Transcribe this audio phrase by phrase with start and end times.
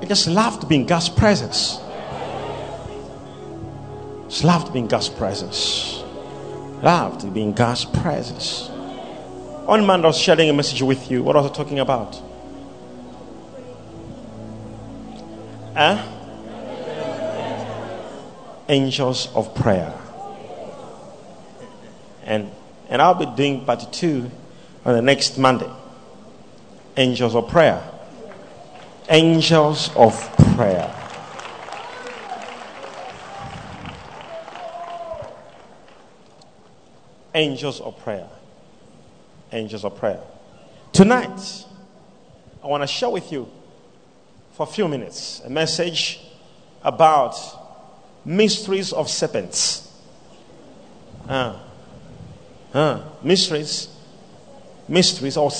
[0.00, 1.80] I just love to be in God's presence.
[4.28, 6.02] Just love to be in God's presence.
[6.82, 8.68] Love to be in God's presence.
[9.66, 11.22] One man was sharing a message with you.
[11.24, 12.20] What was I talking about?
[15.74, 16.02] Huh?
[18.68, 19.92] Angels of prayer.
[22.24, 22.50] And
[22.88, 24.30] and I'll be doing part two
[24.84, 25.70] on the next Monday.
[26.98, 27.82] Angels of prayer.
[29.10, 30.14] Angels of
[30.54, 30.94] prayer.
[37.34, 38.28] Angels of prayer.
[39.52, 40.20] Angels of prayer.
[40.92, 41.66] Tonight,
[42.64, 43.46] I want to share with you
[44.52, 46.18] for a few minutes a message
[46.82, 47.36] about
[48.24, 49.92] mysteries of serpents.
[51.28, 51.58] Uh,
[52.72, 53.88] uh, mysteries,
[54.88, 55.52] mysteries of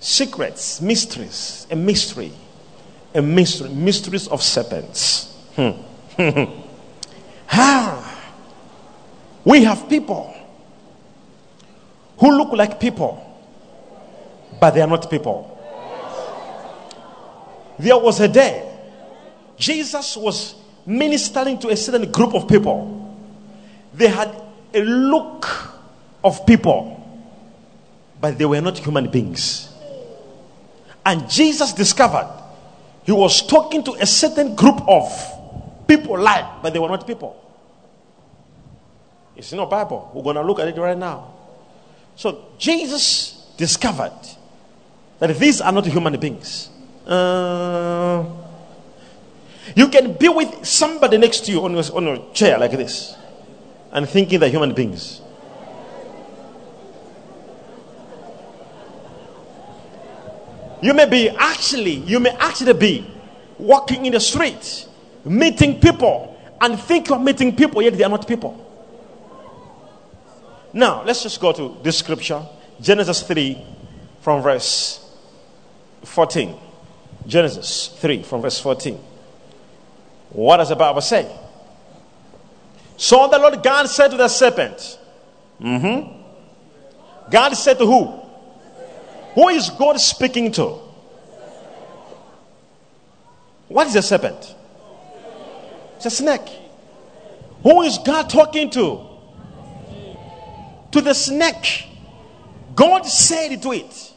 [0.00, 2.32] secrets, mysteries, a mystery,
[3.14, 5.34] a mystery, mysteries of serpents.
[5.56, 5.70] Hmm.
[9.44, 10.34] we have people
[12.18, 13.24] who look like people,
[14.60, 15.54] but they are not people.
[17.78, 18.68] There was a day
[19.58, 20.54] Jesus was
[20.86, 22.94] ministering to a certain group of people.
[23.92, 24.34] They had
[24.72, 25.46] a look
[26.22, 26.94] of people,
[28.20, 29.67] but they were not human beings.
[31.08, 32.28] And Jesus discovered
[33.04, 35.08] he was talking to a certain group of
[35.86, 37.34] people like, but they were not people.
[39.34, 40.10] It's in the Bible.
[40.12, 41.32] We're going to look at it right now.
[42.14, 44.12] So Jesus discovered
[45.18, 46.68] that these are not human beings.
[47.06, 48.26] Uh,
[49.74, 53.16] you can be with somebody next to you on your, on your chair like this
[53.92, 55.22] and thinking they're human beings.
[60.80, 63.06] You may be actually, you may actually be
[63.58, 64.86] walking in the street,
[65.24, 68.64] meeting people, and think you're meeting people, yet they are not people.
[70.72, 72.44] Now, let's just go to this scripture
[72.80, 73.64] Genesis 3
[74.20, 75.04] from verse
[76.04, 76.56] 14.
[77.26, 78.98] Genesis 3 from verse 14.
[80.30, 81.34] What does the Bible say?
[82.96, 84.98] So the Lord God said to the serpent,
[85.60, 87.30] mm-hmm.
[87.30, 88.27] God said to who?
[89.38, 90.80] Who is God speaking to?
[93.68, 94.56] What is a serpent?
[95.94, 96.48] It's a snake.
[97.62, 99.06] Who is God talking to?
[100.90, 101.86] To the snake.
[102.74, 104.12] God said to it.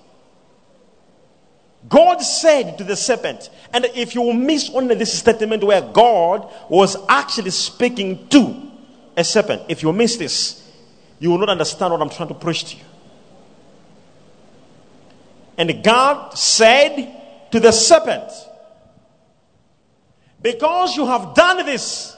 [1.87, 6.97] God said to the serpent, and if you miss only this statement where God was
[7.07, 8.71] actually speaking to
[9.15, 10.67] a serpent, if you miss this,
[11.19, 12.83] you will not understand what I'm trying to preach to you.
[15.61, 18.31] And God said to the serpent,
[20.41, 22.17] Because you have done this,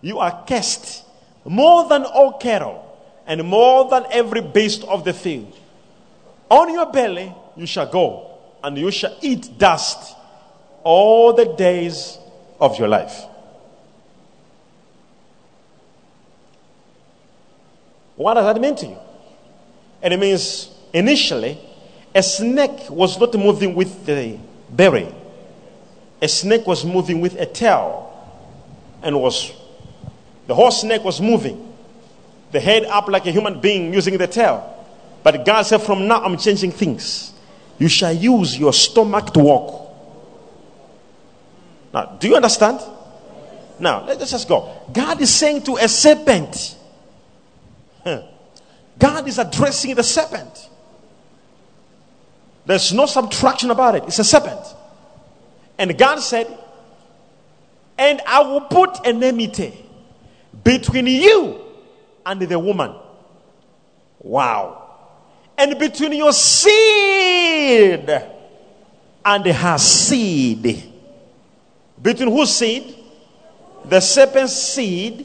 [0.00, 1.04] you are cursed
[1.44, 2.82] more than all cattle
[3.26, 5.54] and more than every beast of the field.
[6.50, 10.16] On your belly you shall go, and you shall eat dust
[10.82, 12.16] all the days
[12.58, 13.22] of your life.
[18.16, 18.98] What does that mean to you?
[20.00, 21.58] And it means initially,
[22.18, 24.36] a snake was not moving with the
[24.70, 25.06] berry.
[26.20, 28.12] A snake was moving with a tail
[29.04, 29.52] and was
[30.48, 31.72] the whole snake was moving.
[32.50, 34.84] The head up like a human being using the tail.
[35.22, 37.32] But God said, From now I'm changing things.
[37.78, 39.94] You shall use your stomach to walk.
[41.94, 42.80] Now, do you understand?
[43.78, 44.76] Now, let's just go.
[44.92, 46.74] God is saying to a serpent,
[48.98, 50.68] God is addressing the serpent.
[52.68, 54.04] There's no subtraction about it.
[54.04, 54.60] It's a serpent.
[55.78, 56.46] And God said,
[57.96, 59.72] And I will put enmity
[60.62, 61.62] between you
[62.26, 62.94] and the woman.
[64.18, 64.96] Wow.
[65.56, 68.10] And between your seed
[69.24, 70.92] and her seed.
[72.02, 72.98] Between whose seed?
[73.86, 75.24] The serpent's seed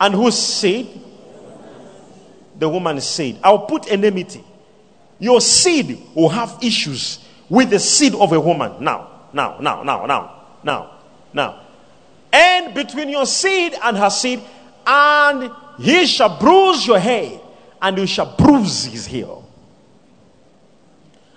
[0.00, 0.88] and whose seed?
[2.58, 3.38] The woman's seed.
[3.44, 4.42] I'll put enmity.
[5.18, 7.18] Your seed will have issues
[7.48, 8.82] with the seed of a woman.
[8.82, 10.90] Now, now, now, now, now, now,
[11.32, 11.60] now.
[12.32, 14.40] And between your seed and her seed,
[14.86, 17.40] and he shall bruise your head,
[17.80, 19.48] and you shall bruise his heel.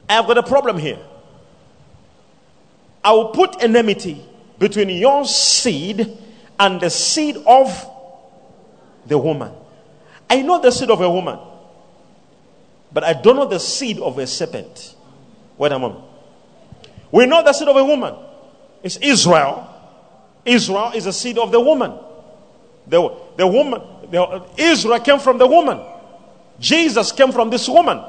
[0.09, 0.99] I have got a problem here.
[3.03, 4.25] I will put enmity
[4.57, 6.17] between your seed
[6.59, 7.89] and the seed of
[9.05, 9.51] the woman.
[10.29, 11.39] I know the seed of a woman,
[12.91, 14.95] but I don't know the seed of a serpent.
[15.57, 16.03] Wait a moment.
[17.11, 18.15] We know the seed of a woman.
[18.83, 19.67] It's Israel.
[20.45, 21.93] Israel is the seed of the woman.
[22.87, 25.79] The, the woman, the, Israel came from the woman.
[26.59, 28.01] Jesus came from this woman.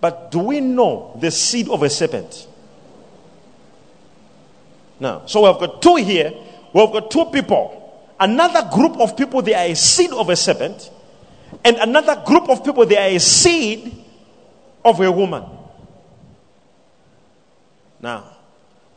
[0.00, 2.48] But do we know the seed of a serpent?
[5.00, 6.32] Now, so we've got two here.
[6.72, 7.78] We've got two people.
[8.20, 10.90] Another group of people, they are a seed of a serpent.
[11.64, 14.04] And another group of people, they are a seed
[14.84, 15.44] of a woman.
[18.00, 18.36] Now,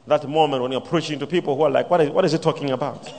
[0.08, 2.38] that moment when you're preaching to people who are like, what is, what is he
[2.38, 3.12] talking about?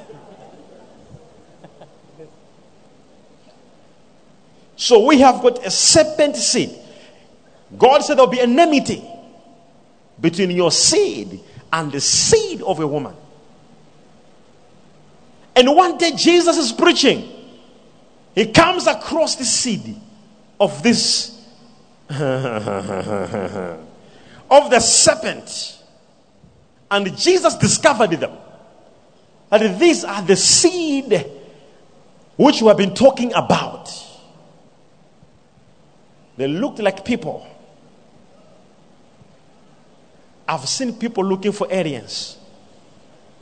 [4.76, 6.70] so we have got a serpent seed.
[7.76, 9.02] God said there'll be enmity
[10.20, 11.40] between your seed
[11.72, 13.14] and the seed of a woman.
[15.54, 17.35] And one day Jesus is preaching.
[18.36, 19.96] He comes across the seed
[20.60, 21.32] of this
[22.10, 22.20] of
[24.70, 25.82] the serpent.
[26.88, 28.36] And Jesus discovered them.
[29.50, 31.32] That these are the seed
[32.36, 33.90] which we have been talking about.
[36.36, 37.46] They looked like people.
[40.46, 42.36] I've seen people looking for aliens.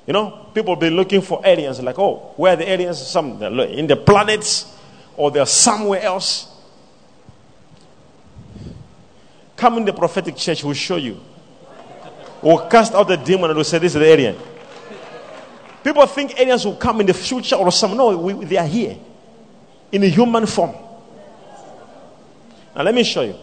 [0.06, 3.04] You know, people be looking for aliens, like, oh, where are the aliens?
[3.04, 4.73] Some in the planets,
[5.16, 6.48] or they're somewhere else.
[9.56, 11.20] Come in the prophetic church, we'll show you.
[12.42, 14.36] We'll cast out the demon and we'll say, This is the alien.
[15.82, 17.96] People think aliens will come in the future or some.
[17.96, 18.96] No, we, they are here
[19.92, 20.74] in a human form.
[22.74, 23.36] Now, let me show you.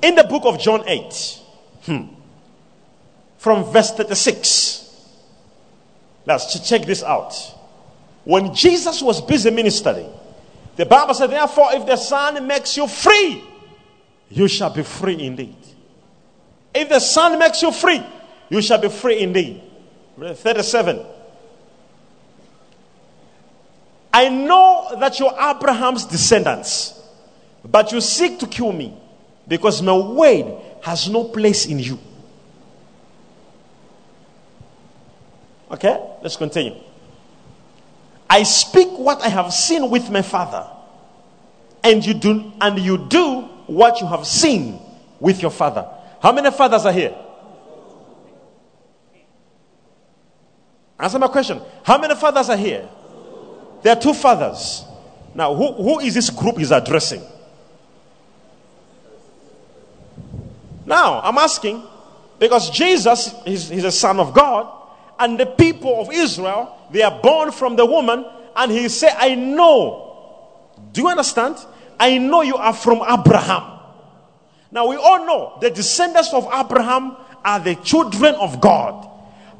[0.00, 1.38] In the book of John 8,
[1.84, 2.02] hmm,
[3.38, 5.10] from verse 36,
[6.26, 7.34] let's check this out.
[8.24, 10.10] When Jesus was busy ministering,
[10.76, 13.42] the Bible said, Therefore, if the Son makes you free,
[14.30, 15.56] you shall be free indeed.
[16.74, 18.02] If the Son makes you free,
[18.48, 19.62] you shall be free indeed.
[20.18, 21.04] 37.
[24.12, 27.00] I know that you're Abraham's descendants,
[27.64, 28.96] but you seek to kill me
[29.48, 31.98] because my word has no place in you.
[35.70, 36.76] Okay, let's continue.
[38.32, 40.66] I speak what I have seen with my father,
[41.84, 44.80] and you do and you do what you have seen
[45.20, 45.86] with your father.
[46.22, 47.14] How many fathers are here?
[50.98, 51.60] Answer my question.
[51.82, 52.88] How many fathers are here?
[53.82, 54.82] There are two fathers.
[55.34, 57.22] Now, who, who is this group is addressing?
[60.86, 61.82] Now, I'm asking
[62.38, 64.81] because Jesus is he's a son of God,
[65.22, 68.26] and the people of Israel, they are born from the woman,
[68.56, 70.58] and he said, I know.
[70.92, 71.56] Do you understand?
[71.98, 73.78] I know you are from Abraham.
[74.72, 79.08] Now, we all know the descendants of Abraham are the children of God.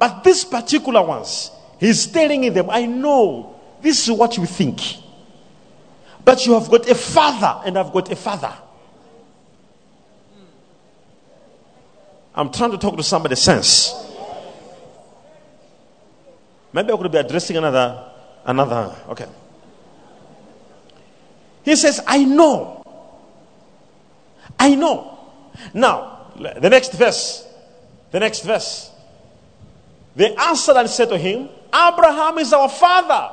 [0.01, 4.81] But these particular ones, he's telling them, I know this is what you think.
[6.25, 8.53] But you have got a father, and I've got a father.
[12.35, 14.12] I'm trying to talk to somebody sense.
[16.73, 18.11] Maybe I could be addressing another,
[18.45, 18.97] another.
[19.11, 19.27] Okay.
[21.65, 22.83] He says, I know.
[24.59, 25.19] I know.
[25.75, 27.47] Now, the next verse.
[28.11, 28.91] The next verse.
[30.17, 33.31] They answered and said to him, Abraham is our father.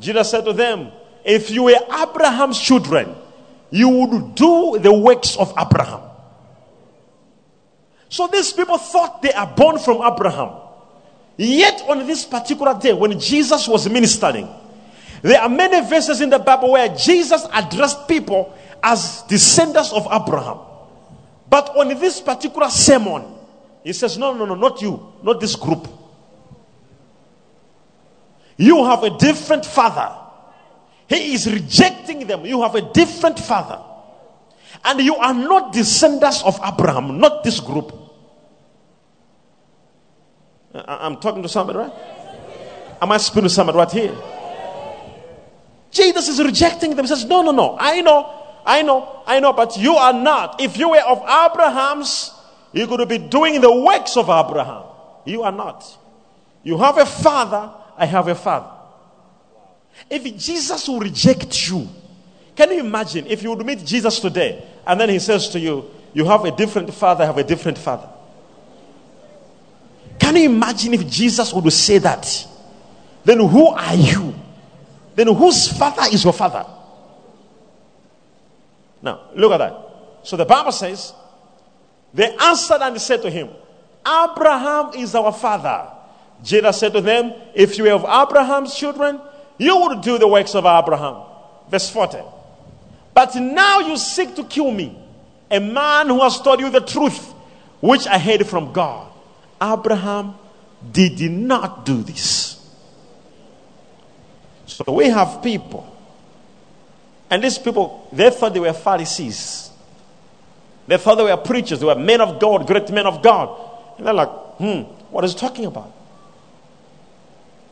[0.00, 0.90] Jesus said to them,
[1.24, 3.14] If you were Abraham's children,
[3.70, 6.00] you would do the works of Abraham.
[8.08, 10.50] So these people thought they are born from Abraham.
[11.40, 14.46] Yet on this particular day, when Jesus was ministering,
[15.22, 20.58] there are many verses in the Bible where Jesus addressed people as descendants of Abraham.
[21.48, 23.24] But on this particular sermon,
[23.82, 25.88] he says, No, no, no, not you, not this group.
[28.58, 30.14] You have a different father.
[31.08, 32.44] He is rejecting them.
[32.44, 33.82] You have a different father.
[34.84, 37.99] And you are not descendants of Abraham, not this group.
[40.74, 41.92] I'm talking to somebody, right?
[43.02, 44.16] Am I speaking to somebody right here?
[45.90, 47.04] Jesus is rejecting them.
[47.04, 47.76] He says, No, no, no.
[47.78, 50.60] I know, I know, I know, but you are not.
[50.60, 52.32] If you were of Abraham's,
[52.72, 54.84] you could be doing the works of Abraham.
[55.24, 55.98] You are not.
[56.62, 58.70] You have a father I have a father.
[60.08, 61.86] If Jesus will reject you,
[62.56, 65.90] can you imagine if you would meet Jesus today and then he says to you,
[66.14, 68.08] You have a different father, I have a different father?
[70.30, 72.46] Can you imagine if Jesus would say that?
[73.24, 74.32] Then who are you?
[75.16, 76.64] Then whose father is your father?
[79.02, 79.74] Now, look at that.
[80.22, 81.12] So the Bible says,
[82.14, 83.48] They answered and said to him,
[84.06, 85.90] Abraham is our father.
[86.44, 89.20] Jesus said to them, If you have Abraham's children,
[89.58, 91.24] you would do the works of Abraham.
[91.68, 92.18] Verse 40.
[93.12, 94.96] But now you seek to kill me,
[95.50, 97.32] a man who has told you the truth,
[97.80, 99.09] which I heard from God.
[99.62, 100.34] Abraham
[100.92, 102.56] did not do this.
[104.66, 105.86] So we have people,
[107.28, 109.70] and these people, they thought they were Pharisees.
[110.86, 113.56] They thought they were preachers, they were men of God, great men of God.
[113.98, 115.92] And they're like, hmm, what is he talking about?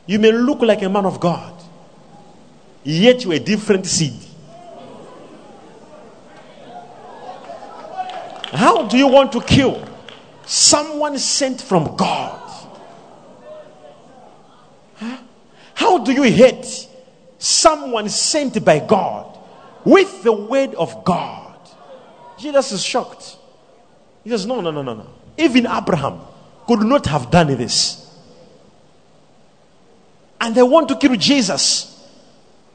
[0.07, 1.54] You may look like a man of God,
[2.85, 4.25] yet you're a different seed.
[8.52, 9.87] How do you want to kill
[10.49, 12.69] someone sent from God?
[14.97, 15.19] Huh?
[15.75, 16.88] How do you hate
[17.38, 19.38] someone sent by God
[19.85, 21.59] with the word of God?
[22.38, 23.37] Jesus is shocked.
[24.25, 25.07] He says, No, no, no, no, no.
[25.37, 26.21] Even Abraham
[26.67, 28.09] could not have done this
[30.40, 31.95] and they want to kill Jesus.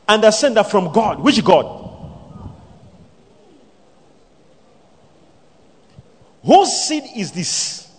[0.08, 1.20] And they send that from God.
[1.20, 1.83] Which God?
[6.46, 7.90] Whose seed is this?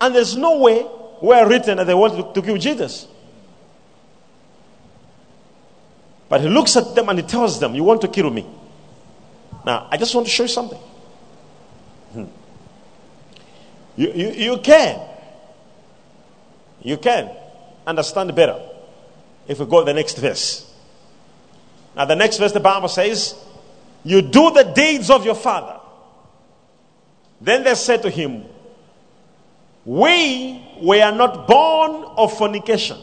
[0.00, 0.82] And there's no way
[1.20, 3.08] where written that they want to, to kill Jesus.
[6.28, 8.46] But he looks at them and he tells them, You want to kill me.
[9.64, 10.78] Now, I just want to show you something.
[12.12, 12.24] Hmm.
[13.96, 15.00] You, you, you can.
[16.82, 17.30] You can
[17.86, 18.60] understand better
[19.48, 20.70] if we go to the next verse.
[21.96, 23.34] Now, the next verse, the Bible says,
[24.02, 25.80] You do the deeds of your father.
[27.44, 28.44] Then they said to him,
[29.84, 32.98] We were not born of fornication.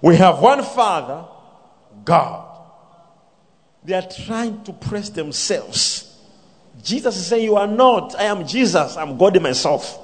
[0.00, 1.26] We have one Father,
[2.02, 2.46] God.
[3.84, 6.18] They are trying to press themselves.
[6.82, 8.14] Jesus is saying, You are not.
[8.18, 8.96] I am Jesus.
[8.96, 9.98] I'm God myself.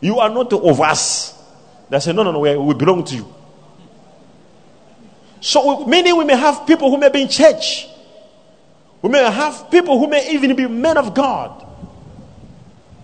[0.00, 1.40] You are not of us.
[1.88, 3.32] They say, No, no, no, we, we belong to you.
[5.40, 7.86] So, meaning we may have people who may be in church.
[9.02, 11.66] We may have people who may even be men of God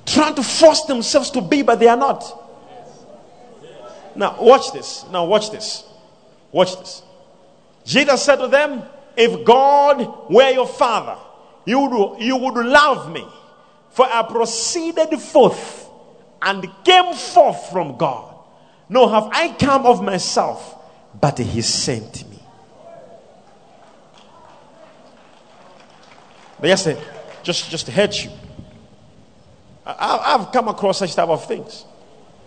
[0.06, 2.24] trying to force themselves to be, but they are not.
[4.14, 5.04] Now, watch this.
[5.10, 5.84] Now, watch this.
[6.50, 7.02] Watch this.
[7.84, 8.82] Jesus said to them,
[9.16, 11.16] If God were your father,
[11.64, 13.26] you would, you would love me.
[13.90, 15.88] For I proceeded forth
[16.40, 18.34] and came forth from God.
[18.88, 20.76] No, have I come of myself,
[21.20, 22.27] but he sent me.
[26.62, 26.88] Yes,
[27.42, 28.30] just, just to hurt you.
[29.86, 31.84] I, I've come across such type of things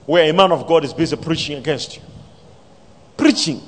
[0.05, 2.03] where a man of God is busy preaching against you.
[3.17, 3.61] Preaching.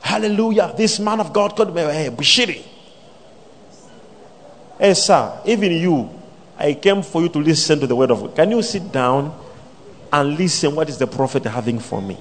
[0.00, 0.72] Hallelujah.
[0.76, 2.64] This man of God called me hey, Bushiri.
[4.78, 6.10] Hey, sir, even you,
[6.58, 8.34] I came for you to listen to the word of God.
[8.34, 9.38] Can you sit down
[10.10, 12.16] and listen what is the prophet having for me?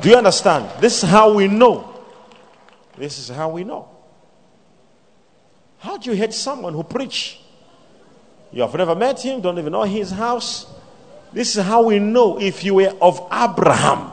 [0.00, 0.68] Do you understand?
[0.80, 1.88] This is how we know.
[2.96, 3.88] This is how we know.
[5.82, 7.40] How do you hate someone who preach?
[8.52, 10.66] You have never met him, don't even know his house.
[11.32, 14.12] This is how we know if you were of Abraham,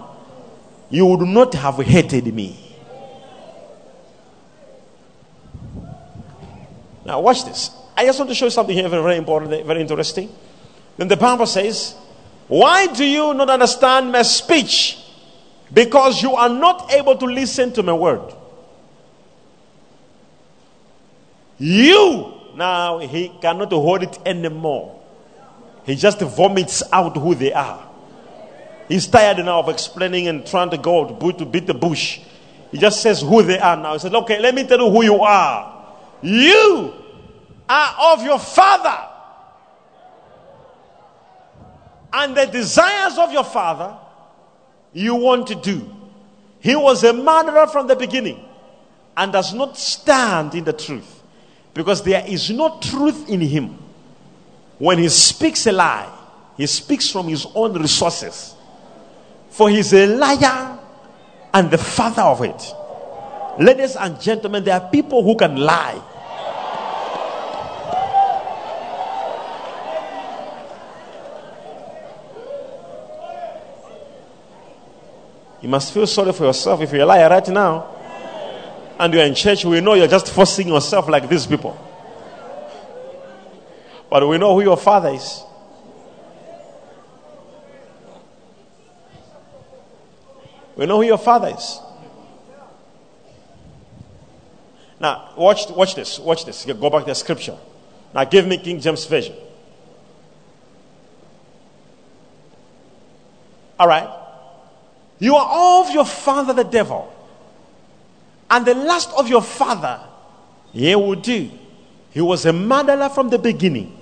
[0.89, 2.57] you would not have hated me.
[7.05, 7.69] Now, watch this.
[7.95, 10.33] I just want to show you something here very, very important, very interesting.
[10.97, 11.93] Then the Bible says,
[12.47, 14.97] Why do you not understand my speech?
[15.71, 18.33] Because you are not able to listen to my word.
[21.59, 24.99] You, now he cannot hold it anymore.
[25.83, 27.85] He just vomits out who they are.
[28.87, 32.21] He's tired now of explaining and trying to go to, to beat the bush.
[32.71, 33.93] He just says who they are now.
[33.93, 35.95] He said, Okay, let me tell you who you are.
[36.21, 36.93] You
[37.67, 39.07] are of your father.
[42.11, 43.95] And the desires of your father
[44.93, 45.95] you want to do.
[46.59, 48.43] He was a murderer from the beginning
[49.15, 51.18] and does not stand in the truth
[51.73, 53.77] because there is no truth in him.
[54.77, 56.09] When he speaks a lie,
[56.57, 58.55] he speaks from his own resources.
[59.49, 60.79] For he's a liar
[61.53, 62.73] and the father of it.
[63.59, 66.01] Ladies and gentlemen, there are people who can lie.
[75.61, 77.98] You must feel sorry for yourself if you're a liar right now.
[78.99, 81.77] And you're in church, we know you're just forcing yourself like these people.
[84.09, 85.43] But we know who your father is.
[90.75, 91.79] We know who your father is.
[94.99, 96.19] Now, watch, watch this.
[96.19, 96.65] Watch this.
[96.65, 97.57] Go back to the scripture.
[98.13, 99.35] Now, give me King James Version.
[103.79, 104.09] All right.
[105.19, 107.13] You are of your father, the devil.
[108.49, 109.99] And the last of your father,
[110.71, 111.51] he will do.
[112.11, 113.95] He was a murderer from the beginning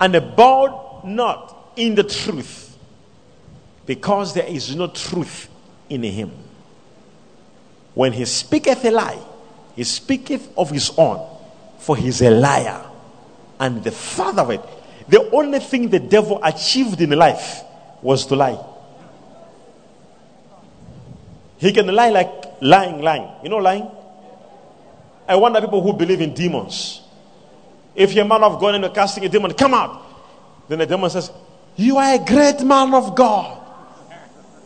[0.00, 2.76] and abode not in the truth
[3.86, 5.48] because there is no truth
[5.88, 6.32] in him.
[7.94, 9.18] When he speaketh a lie,
[9.74, 11.24] he speaketh of his own,
[11.78, 12.84] for he is a liar
[13.60, 14.60] and the father of it.
[15.08, 17.62] The only thing the devil achieved in life
[18.02, 18.58] was to lie.
[21.58, 23.28] He can lie like lying, lying.
[23.42, 23.90] You know lying?
[25.26, 27.02] I wonder people who believe in demons.
[27.94, 30.02] If you're a man of God and you're casting a demon, come out.
[30.68, 31.30] Then the demon says,
[31.76, 33.56] You are a great man of God.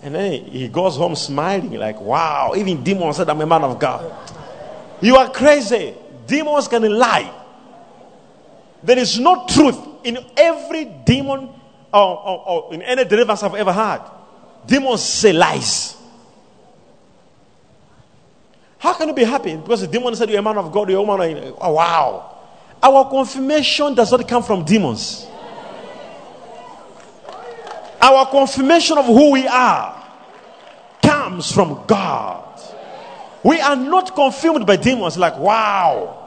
[0.03, 3.79] And then he goes home smiling, like, Wow, even demons said I'm a man of
[3.79, 4.13] God.
[5.01, 5.95] You are crazy.
[6.27, 7.33] Demons can lie.
[8.83, 11.49] There is no truth in every demon
[11.93, 14.03] or, or, or in any deliverance I've ever had.
[14.67, 15.97] Demons say lies.
[18.83, 19.55] How can you be happy?
[19.55, 21.55] Because the demon said you're a man of God, you're a woman.
[21.61, 22.37] Oh, wow.
[22.83, 25.25] Our confirmation does not come from demons.
[28.01, 30.03] Our confirmation of who we are
[31.01, 32.61] comes from God.
[33.45, 36.18] We are not confirmed by demons like, wow.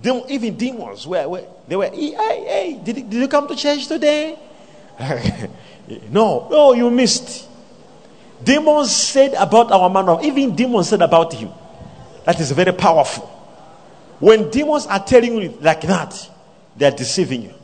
[0.00, 3.56] Dem- even demons, where, where they were, hey, hey, did, you- did you come to
[3.56, 4.38] church today?
[6.10, 7.48] no, no, you missed.
[8.42, 11.50] Demons said about our man of, even demons said about him.
[12.24, 13.26] That is very powerful.
[14.18, 16.30] When demons are telling you like that,
[16.76, 17.54] they are deceiving you.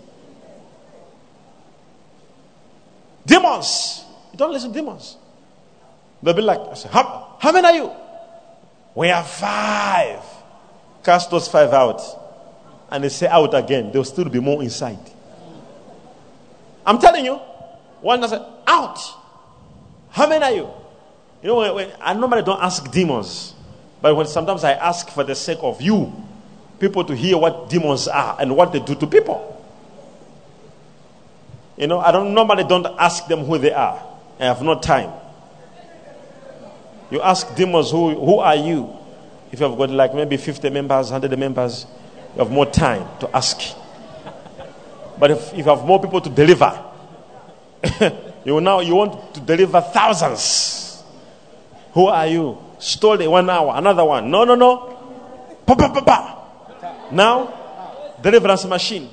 [3.24, 5.16] Demons, you don't listen to demons.
[6.22, 6.60] They'll be like,
[6.90, 7.92] how, how many are you?
[8.94, 10.22] We are five.
[11.04, 12.02] Cast those five out.
[12.90, 13.90] And they say out again.
[13.90, 14.98] There'll still be more inside.
[16.84, 17.34] I'm telling you.
[18.00, 18.32] One does
[18.66, 18.98] out.
[20.16, 20.70] How many are you?
[21.42, 23.52] You know, when, when- I normally don't ask demons.
[24.00, 26.10] But when sometimes I ask for the sake of you,
[26.80, 29.52] people to hear what demons are and what they do to people.
[31.76, 34.02] You know, I don't normally don't ask them who they are.
[34.40, 35.12] I have no time.
[37.10, 38.96] You ask demons, who, who are you?
[39.52, 41.84] If you have got like maybe 50 members, 100 members,
[42.34, 43.60] you have more time to ask.
[45.18, 46.82] But if, if you have more people to deliver,
[48.46, 51.02] you now you want to deliver thousands.
[51.92, 52.56] Who are you?
[52.78, 54.30] Stole it one hour, another one.
[54.30, 55.58] No, no, no.
[55.66, 57.08] Pa, pa, pa, pa.
[57.10, 59.10] Now, deliverance machine.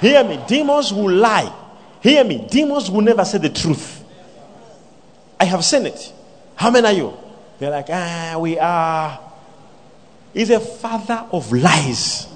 [0.00, 0.40] Hear me.
[0.48, 1.52] Demons will lie.
[2.00, 2.46] Hear me.
[2.48, 4.02] Demons will never say the truth.
[5.38, 6.10] I have seen it.
[6.56, 7.12] How many are you?
[7.58, 9.29] They're like, ah, we are.
[10.32, 12.28] He's a father of lies.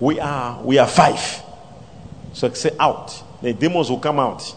[0.00, 1.42] We are, we are five.
[2.32, 3.22] So say out.
[3.40, 4.54] The demons will come out.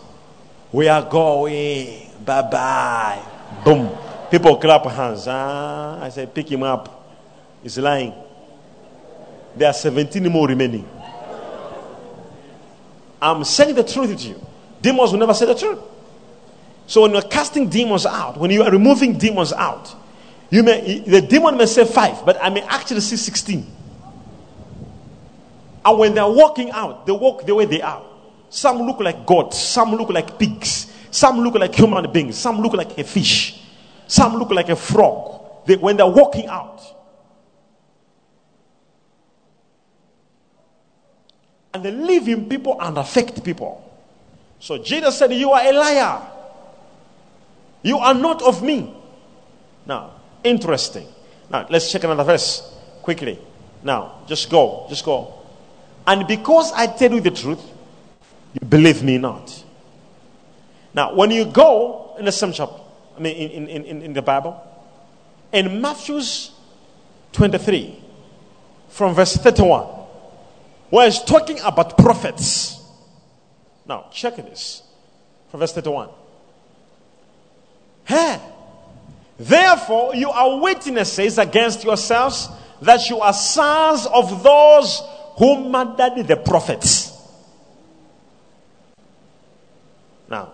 [0.72, 2.10] We are going.
[2.26, 3.22] Bye bye.
[3.64, 3.96] Boom.
[4.30, 5.26] People clap hands.
[5.28, 7.10] Ah, I say, pick him up.
[7.64, 8.14] He's lying.
[9.56, 10.88] There are 17 more remaining.
[13.22, 14.48] I'm saying the truth to you.
[14.82, 15.80] Demons will never say the truth.
[16.86, 19.94] So when you're casting demons out, when you are removing demons out,
[20.50, 23.74] you may the demon may say five, but I may actually see 16.
[25.86, 28.04] And when they're walking out, they walk the way they are.
[28.50, 32.74] Some look like gods, some look like pigs, some look like human beings, some look
[32.74, 33.62] like a fish,
[34.08, 35.66] some look like a frog.
[35.66, 36.82] They, when they're walking out,
[41.74, 43.84] and they live in people and affect people.
[44.60, 46.22] So Jesus said, You are a liar.
[47.84, 48.94] You are not of me.
[49.86, 50.17] Now,
[50.50, 51.08] interesting.
[51.50, 53.40] Now, let's check another verse quickly.
[53.84, 54.86] Now, just go.
[54.90, 55.34] Just go.
[56.06, 57.62] And because I tell you the truth,
[58.54, 59.64] you believe me not.
[60.94, 62.82] Now, when you go in the same chapter,
[63.16, 64.62] I mean, in, in, in, in the Bible,
[65.52, 66.52] in Matthew's
[67.34, 68.02] 23,
[68.90, 69.84] from verse 31,
[70.90, 72.82] where it's talking about prophets.
[73.88, 74.84] Now, check this.
[75.50, 76.10] From verse 31.
[78.06, 78.40] Hey,
[79.38, 82.50] therefore, you are witnesses against yourselves
[82.82, 85.02] that you are sons of those
[85.38, 87.14] who murdered the prophets.
[90.30, 90.54] Now,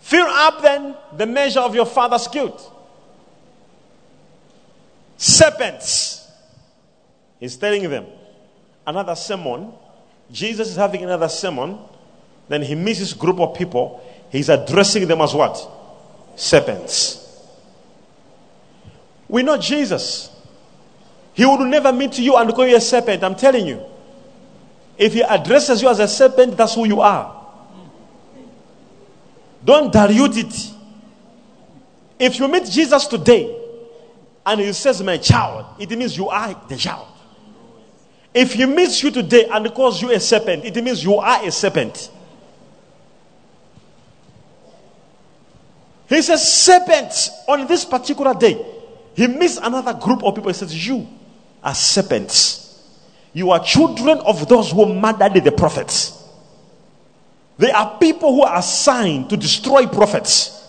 [0.00, 2.74] fill up then the measure of your father's guilt.
[5.16, 6.26] Serpents.
[7.40, 8.06] He's telling them
[8.86, 9.72] another sermon.
[10.30, 11.78] Jesus is having another sermon.
[12.48, 14.04] Then he meets this group of people.
[14.30, 15.68] He's addressing them as what?
[16.36, 17.27] Serpents.
[19.28, 20.30] We know Jesus.
[21.34, 23.22] He would never meet you and call you a serpent.
[23.22, 23.82] I'm telling you.
[24.96, 27.36] If he addresses you as a serpent, that's who you are.
[29.64, 30.72] Don't dilute it.
[32.18, 33.56] If you meet Jesus today
[34.44, 37.06] and he says, My child, it means you are the child.
[38.34, 41.52] If he meets you today and calls you a serpent, it means you are a
[41.52, 42.10] serpent.
[46.08, 48.77] He says, Serpent on this particular day.
[49.18, 50.48] He meets another group of people.
[50.48, 51.08] He says, You
[51.60, 52.80] are serpents.
[53.32, 56.24] You are children of those who murdered the prophets.
[57.58, 60.64] They are people who are assigned to destroy prophets.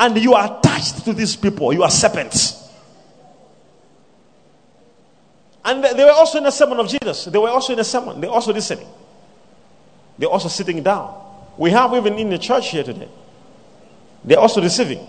[0.00, 1.72] And you are attached to these people.
[1.72, 2.68] You are serpents.
[5.64, 7.26] And they were also in the sermon of Jesus.
[7.26, 8.20] They were also in the sermon.
[8.20, 8.88] They also listening.
[10.18, 11.14] They're also sitting down.
[11.56, 13.08] We have even in the church here today.
[14.24, 15.06] They're also receiving.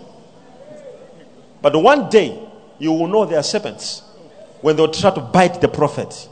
[1.59, 2.49] But one day,
[2.83, 4.03] you will know they are serpents
[4.61, 6.29] when they'll try to bite the prophet.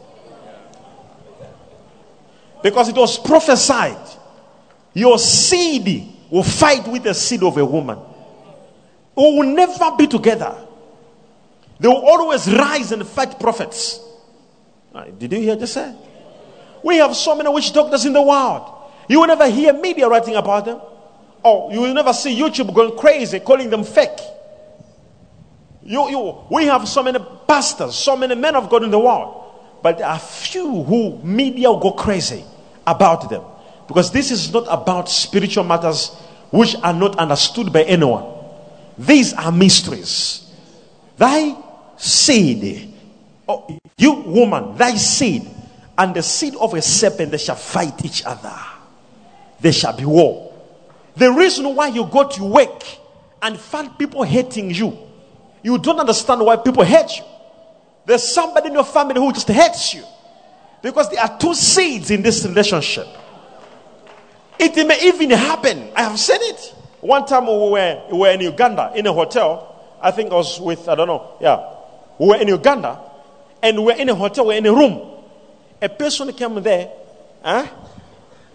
[2.61, 3.97] Because it was prophesied
[4.93, 7.99] Your seed will fight with the seed of a woman.
[9.15, 10.55] We will never be together.
[11.79, 13.99] They will always rise and fight prophets.
[15.17, 15.95] Did you hear just say?
[16.83, 18.91] We have so many witch doctors in the world.
[19.07, 20.81] You will never hear media writing about them.
[21.43, 24.19] Or you will never see YouTube going crazy calling them fake.
[25.83, 29.37] You, you, we have so many pastors, so many men of God in the world.
[29.81, 32.43] But there are few who media will go crazy
[32.85, 33.43] about them.
[33.87, 36.09] Because this is not about spiritual matters
[36.51, 38.25] which are not understood by anyone.
[38.97, 40.51] These are mysteries.
[41.17, 41.55] Thy
[41.97, 42.93] seed,
[43.47, 45.47] oh, you woman, thy seed,
[45.97, 48.53] and the seed of a serpent, they shall fight each other.
[49.59, 50.53] There shall be war.
[51.15, 52.83] The reason why you go to work
[53.41, 54.97] and find people hating you,
[55.63, 57.23] you don't understand why people hate you.
[58.05, 60.03] There's somebody in your family who just hates you
[60.81, 63.07] because there are two seeds in this relationship.
[64.59, 65.91] It may even happen.
[65.95, 66.75] I have said it.
[67.01, 69.67] One time we were, we were in Uganda in a hotel.
[70.01, 71.75] I think I was with, I don't know, yeah.
[72.19, 72.99] We were in Uganda
[73.61, 75.07] and we were in a hotel, we were in a room.
[75.81, 76.91] A person came there,
[77.43, 77.67] huh?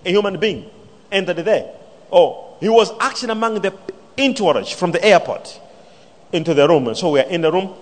[0.04, 0.70] a human being
[1.10, 1.74] entered there.
[2.10, 3.76] Oh, he was acting among the
[4.18, 5.60] entourage from the airport
[6.32, 6.88] into the room.
[6.88, 7.74] And so we are in the room,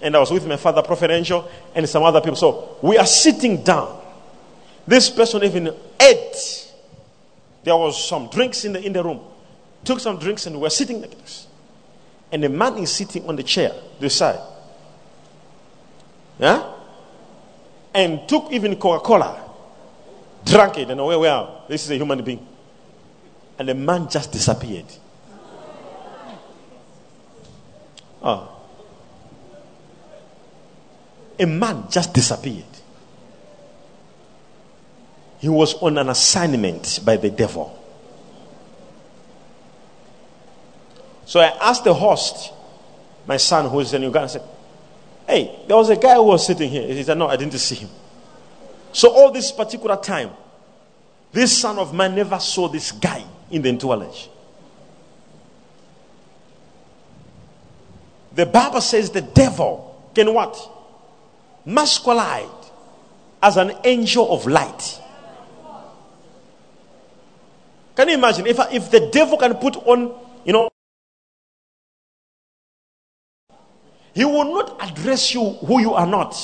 [0.00, 2.36] and I was with my father, Prophet Angel, and some other people.
[2.36, 4.00] So we are sitting down.
[4.86, 6.72] This person even ate.
[7.62, 9.20] There was some drinks in the, in the room.
[9.84, 11.46] Took some drinks, and we were sitting like this.
[12.32, 14.40] And the man is sitting on the chair, this side.
[16.38, 16.72] Yeah?
[17.92, 19.50] And took even Coca Cola.
[20.44, 21.62] Drank it, and away we are.
[21.68, 22.46] This is a human being.
[23.58, 24.86] And the man just disappeared.
[28.22, 28.56] Oh.
[31.38, 32.64] A man just disappeared.
[35.38, 37.76] He was on an assignment by the devil.
[41.24, 42.52] So I asked the host,
[43.26, 44.42] my son who is in Uganda, I said,
[45.26, 46.86] Hey, there was a guy who was sitting here.
[46.88, 47.88] He said, No, I didn't see him.
[48.92, 50.30] So all this particular time,
[51.32, 54.26] this son of mine never saw this guy in the entourage.
[58.40, 60.56] The Bible says the devil can what?
[61.66, 62.48] Masquerade
[63.42, 64.98] as an angel of light.
[67.94, 70.14] Can you imagine if, if the devil can put on,
[70.46, 70.70] you know,
[74.14, 76.34] he will not address you who you are not.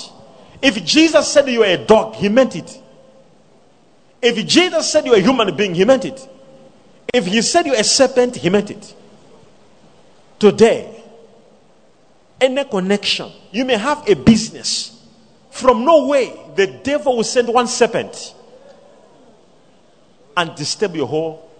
[0.60, 2.78] If Jesus said you are a dog, he meant it.
[4.20, 6.28] If Jesus said you're a human being, he meant it.
[7.14, 8.94] If he said you're a serpent, he meant it.
[10.38, 10.95] Today,
[12.40, 14.92] any connection, you may have a business.
[15.50, 18.34] From no way, the devil will send one serpent
[20.36, 21.50] and disturb your whole.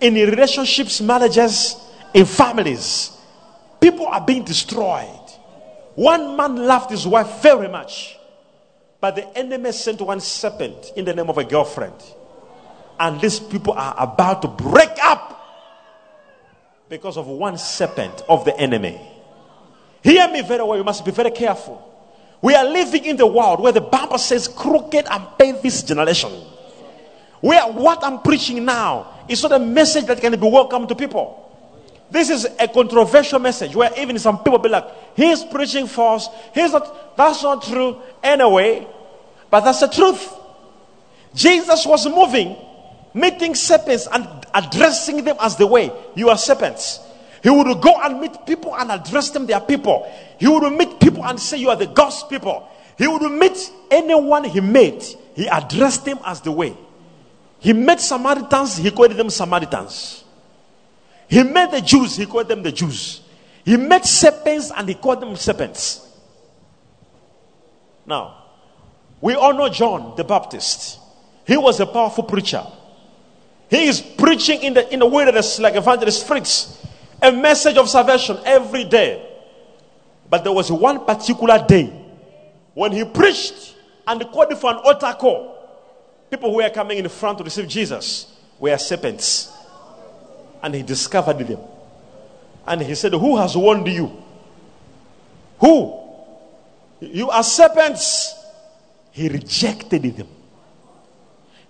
[0.00, 1.76] In relationships, marriages,
[2.12, 3.16] in families,
[3.80, 5.08] people are being destroyed.
[5.94, 8.16] One man loved his wife very much,
[9.00, 11.94] but the enemy sent one serpent in the name of a girlfriend.
[12.98, 15.28] And these people are about to break up
[16.88, 19.00] because of one serpent of the enemy.
[20.02, 21.88] Hear me very well, you must be very careful.
[22.40, 26.32] We are living in the world where the Bible says crooked and perverse generation.
[27.40, 31.38] Where what I'm preaching now is not a message that can be welcome to people.
[32.10, 34.84] This is a controversial message where even some people be like,
[35.16, 36.28] he's preaching false.
[36.52, 38.86] He's not, that's not true anyway.
[39.50, 40.32] But that's the truth.
[41.34, 42.56] Jesus was moving,
[43.14, 45.90] meeting serpents and addressing them as the way.
[46.14, 47.00] You are serpents.
[47.42, 50.10] He would go and meet people and address them, their people.
[50.38, 52.68] He would meet people and say, You are the God's people.
[52.96, 55.02] He would meet anyone he met,
[55.34, 56.76] he addressed them as the way.
[57.58, 60.24] He met Samaritans, he called them Samaritans.
[61.28, 63.22] He met the Jews, he called them the Jews.
[63.64, 66.08] He met serpents and he called them serpents.
[68.06, 68.44] Now,
[69.20, 70.98] we all know John the Baptist.
[71.46, 72.64] He was a powerful preacher.
[73.70, 76.81] He is preaching in the in the wilderness like evangelist Fritz
[77.22, 79.28] a message of salvation every day.
[80.28, 81.92] But there was one particular day
[82.74, 83.74] when he preached
[84.06, 85.58] and called for an altar call.
[86.30, 89.52] People who were coming in front to receive Jesus were serpents.
[90.62, 91.60] And he discovered them.
[92.66, 94.22] And he said, Who has warned you?
[95.58, 96.00] Who?
[97.00, 98.34] You are serpents.
[99.10, 100.28] He rejected them.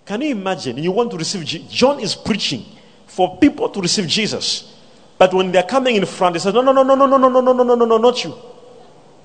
[0.05, 0.77] Can you imagine?
[0.77, 2.65] You want to receive Je- John is preaching
[3.07, 4.79] for people to receive Jesus.
[5.17, 7.29] But when they're coming in front, he says, No, no, no, no, no, no, no,
[7.29, 8.35] no, no, no, no, no, no, not you.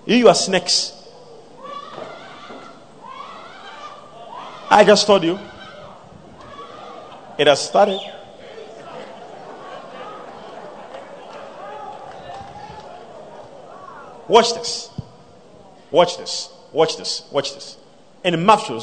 [0.07, 0.92] You, you are snakes.
[4.70, 5.38] I just told you.
[7.38, 8.01] It has started.
[14.27, 14.90] Watch this.
[15.90, 16.51] Watch this.
[16.72, 17.22] Watch this.
[17.31, 17.77] Watch this.
[18.24, 18.79] In Matthew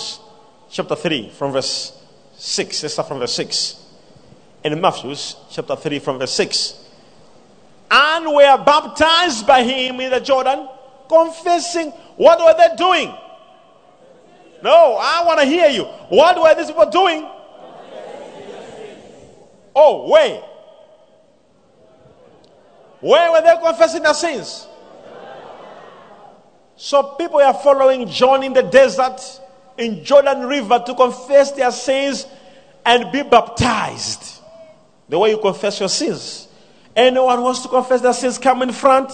[0.71, 1.91] chapter 3, from verse
[2.37, 3.83] 6, let's start from verse 6.
[4.63, 5.13] In Matthew
[5.51, 6.84] chapter 3, from verse 6.
[7.97, 10.67] And were baptized by him in the Jordan,
[11.07, 11.91] confessing.
[12.17, 13.07] What were they doing?
[14.61, 15.85] No, I want to hear you.
[16.09, 17.25] What were these people doing?
[19.73, 20.41] Oh, where?
[22.99, 24.67] Where were they confessing their sins?
[26.75, 29.21] So people are following John in the desert,
[29.77, 32.25] in Jordan River, to confess their sins
[32.85, 34.41] and be baptized.
[35.07, 36.49] The way you confess your sins.
[36.95, 39.11] Anyone wants to confess their sins, come in front.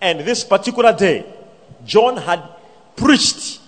[0.00, 1.26] And this particular day,
[1.84, 2.42] John had
[2.96, 3.60] preached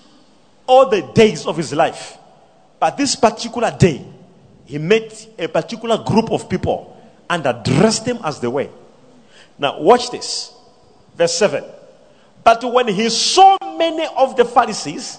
[0.67, 2.17] all the days of his life.
[2.81, 4.05] But this particular day,
[4.65, 6.97] he met a particular group of people
[7.29, 8.69] and addressed them as they were.
[9.59, 10.55] Now, watch this.
[11.17, 11.65] Verse 7.
[12.45, 15.19] But when he saw many of the Pharisees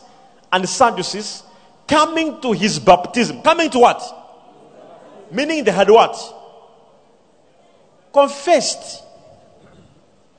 [0.52, 1.44] and Sadducees
[1.88, 4.02] coming to his baptism, coming to what?
[5.32, 6.16] Meaning they had what?
[8.14, 9.04] Confessed.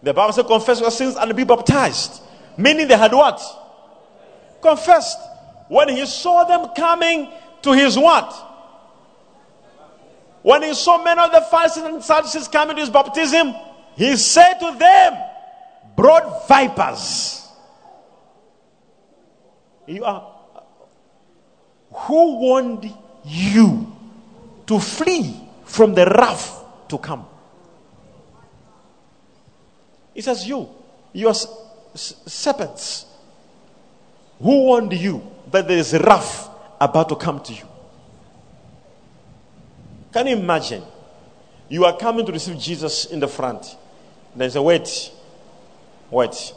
[0.02, 2.22] The Bible says, confess your sins and be baptized.
[2.56, 3.40] Meaning they had what?
[4.62, 5.18] Confessed.
[5.68, 7.30] When he saw them coming
[7.62, 8.48] to his what?
[10.42, 13.54] When he saw many of the Pharisees and Sadducees coming to his baptism,
[13.94, 15.18] he said to them,
[15.96, 17.46] Broad vipers.
[19.87, 20.35] You are.
[21.92, 22.90] Who warned
[23.24, 23.94] you
[24.66, 27.26] to flee from the wrath to come?
[30.20, 30.68] He says, You,
[31.14, 31.46] you are s-
[31.94, 33.06] s- serpents.
[34.38, 36.46] Who warned you that there is wrath
[36.78, 37.66] about to come to you?
[40.12, 40.83] Can you imagine?
[41.70, 43.64] You are coming to receive Jesus in the front.
[44.37, 45.11] There's a wait.
[46.11, 46.52] Wait.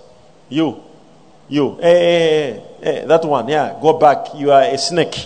[0.50, 0.84] You.
[1.48, 1.78] You.
[1.78, 3.48] Hey, hey, hey, hey, that one.
[3.48, 3.80] Yeah.
[3.82, 4.36] Go back.
[4.36, 5.26] You are a snake.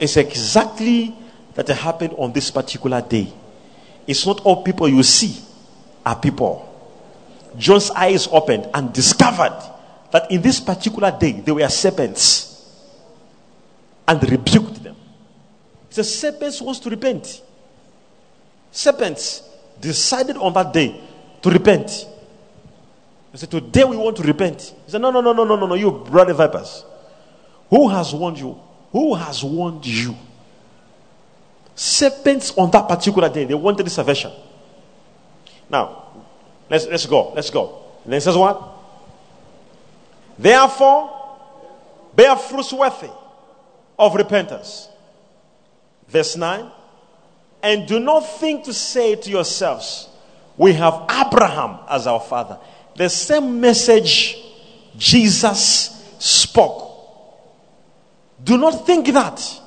[0.00, 1.14] It's exactly
[1.54, 3.32] that happened on this particular day.
[4.04, 5.44] It's not all people you see
[6.04, 6.66] are people.
[7.56, 9.58] John's eyes opened and discovered
[10.12, 12.50] that in this particular day there were serpents
[14.06, 14.96] and rebuked them.
[15.88, 17.42] He says, Serpents wants to repent.
[18.72, 19.42] Serpents
[19.80, 21.00] decided on that day
[21.42, 22.06] to repent.
[23.32, 24.74] He said, Today we want to repent.
[24.84, 26.84] He said, No, no, no, no, no, no, no, you bloody vipers.
[27.68, 28.58] Who has warned you?
[28.92, 30.16] Who has warned you?
[31.74, 34.32] Serpents on that particular day, they wanted salvation.
[35.70, 36.24] Now,
[36.68, 37.32] let's, let's go.
[37.32, 37.82] Let's go.
[38.04, 38.60] And then says what?
[40.38, 41.38] Therefore,
[42.14, 43.10] bear fruits worthy
[43.98, 44.88] of repentance.
[46.08, 46.70] Verse 9.
[47.62, 50.08] And do not think to say to yourselves,
[50.56, 52.58] We have Abraham as our father.
[52.96, 54.36] The same message
[54.96, 56.88] Jesus spoke.
[58.42, 59.60] Do not think that.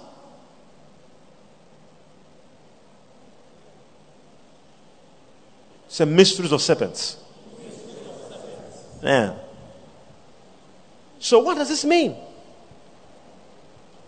[5.99, 7.17] A mysteries of serpents.
[9.03, 9.35] Yeah.
[11.19, 12.15] So, what does this mean?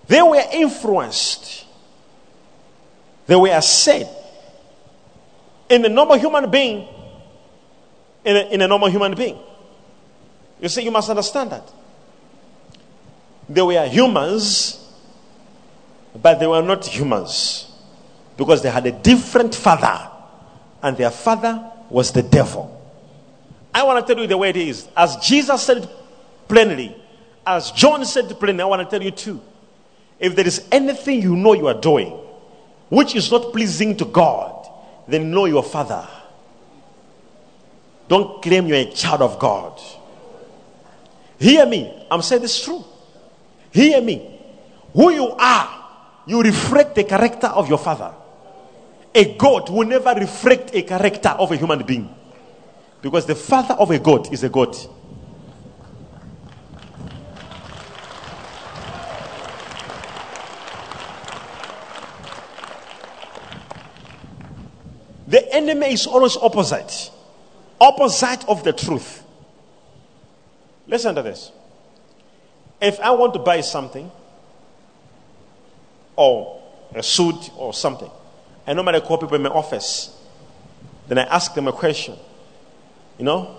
[0.08, 1.66] They were influenced.
[3.28, 4.10] They were said.
[5.70, 6.88] In a normal human being,
[8.24, 9.38] in a, in a normal human being.
[10.60, 11.72] You see, you must understand that.
[13.48, 14.84] They were humans,
[16.20, 17.72] but they were not humans
[18.38, 20.10] because they had a different father,
[20.82, 22.72] and their father was the devil.
[23.74, 24.88] I want to tell you the way it is.
[24.96, 25.90] As Jesus said
[26.48, 26.96] plainly,
[27.46, 29.42] as John said plainly, I want to tell you too.
[30.20, 32.22] If there is anything you know you are doing
[32.90, 34.70] which is not pleasing to God,
[35.08, 36.08] then know your father.
[38.08, 39.80] Don't claim you're a child of God.
[41.40, 42.06] Hear me.
[42.10, 42.84] I'm saying this true.
[43.72, 44.40] Hear me.
[44.94, 45.86] Who you are,
[46.28, 48.14] you reflect the character of your father.
[49.16, 52.14] A God will never reflect a character of a human being.
[53.02, 54.76] Because the father of a God is a God.
[65.28, 67.10] The enemy is always opposite.
[67.80, 69.24] Opposite of the truth.
[70.88, 71.52] Listen to this.
[72.82, 74.12] If I want to buy something,
[76.18, 76.62] or
[76.94, 78.12] a suit or something,
[78.68, 80.12] I normally call people in my office.
[81.08, 82.16] Then I ask them a question.
[83.20, 83.58] You know?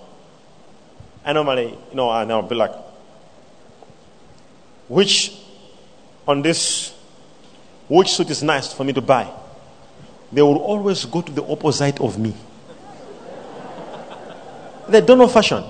[1.25, 2.73] I normally, you know, I now be like,
[4.89, 5.33] which
[6.27, 6.93] on this
[7.89, 9.31] which suit is nice for me to buy,
[10.33, 12.35] they will always go to the opposite of me.
[14.89, 15.65] They don't know fashion.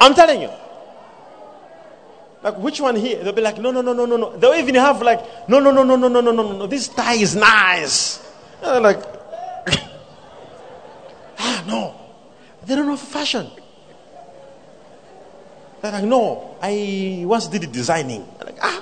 [0.00, 0.50] I'm telling you.
[2.42, 3.22] Like, which one here?
[3.22, 4.36] They'll be like, no, no, no, no, no, no.
[4.36, 6.66] They'll even have like, no, no, no, no, no, no, no, no, no.
[6.66, 8.18] This tie is nice.
[8.60, 9.02] They're like,
[11.38, 11.94] ah, no.
[12.64, 13.50] They don't know fashion.
[15.82, 18.26] They're like, no, I once did the designing.
[18.40, 18.80] I'm like, ah,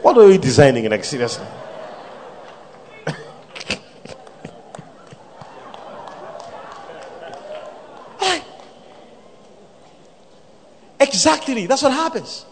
[0.00, 0.88] what are you designing?
[0.88, 1.46] Like, seriously.
[11.00, 11.66] Exactly.
[11.66, 12.44] That's what happens.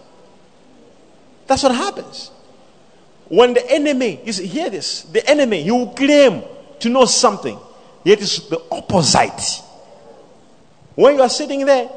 [1.47, 2.31] That's what happens.
[3.29, 6.43] When the enemy, you hear this, the enemy, he will claim
[6.81, 7.59] to know something,
[8.05, 9.63] yet it's the opposite.
[10.95, 11.91] When you are sitting there,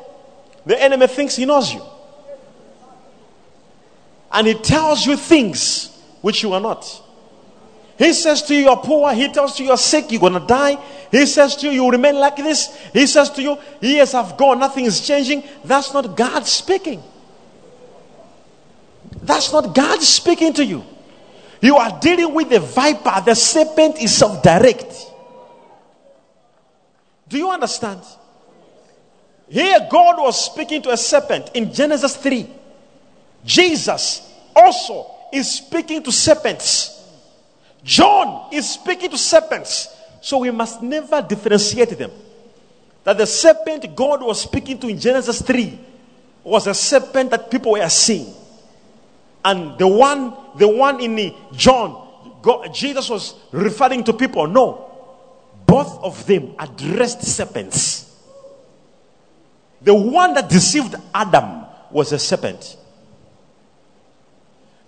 [0.66, 1.82] the enemy thinks he knows you.
[4.32, 7.02] And he tells you things which you are not.
[8.02, 9.14] He says to you, you're poor.
[9.14, 10.12] He tells you, you're sick.
[10.12, 10.76] You're going to die.
[11.12, 12.76] He says to you, you remain like this.
[12.94, 14.58] He says to you, years have gone.
[14.58, 15.44] Nothing is changing.
[15.64, 17.04] That's not God speaking.
[19.22, 20.84] That's not God speaking to you.
[21.62, 23.22] You are dealing with the viper.
[23.24, 24.96] The serpent is self direct.
[27.30, 28.02] Do you understand?
[29.48, 32.50] Here, God was speaking to a serpent in Genesis 3.
[33.46, 36.98] Jesus also is speaking to serpents.
[37.84, 39.90] John is speaking to serpents.
[40.22, 42.12] So we must never differentiate them.
[43.04, 45.80] That the serpent God was speaking to in Genesis 3
[46.44, 48.34] was a serpent that people were seeing.
[49.44, 52.08] And the one, the one in John,
[52.42, 54.46] God, Jesus was referring to people.
[54.46, 54.88] No.
[55.66, 58.16] Both of them addressed serpents.
[59.82, 62.78] The one that deceived Adam was a serpent.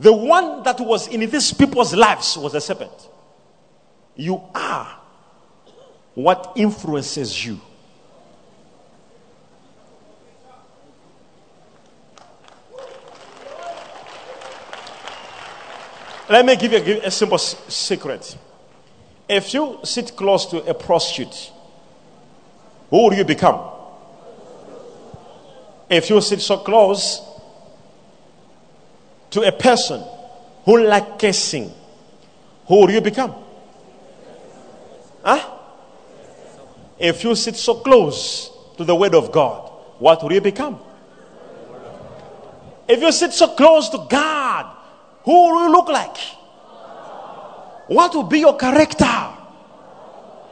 [0.03, 2.91] The one that was in these people's lives was a serpent.
[4.17, 4.99] You are
[6.13, 7.57] what influences you.
[16.29, 18.37] Let me give you a, simple secret.
[19.29, 21.49] If you sit close to a prostitute,
[22.89, 23.69] who will you become?
[25.89, 27.21] If you sit so close
[29.33, 29.99] to a person
[30.63, 31.73] who like kissing,
[32.67, 33.33] who will you become?
[35.23, 35.57] Huh?
[36.99, 40.79] If you sit so close to the word of God, what will you become?
[42.87, 44.77] If you sit so close to God,
[45.23, 46.17] who will you look like?
[47.87, 49.29] What will be your character?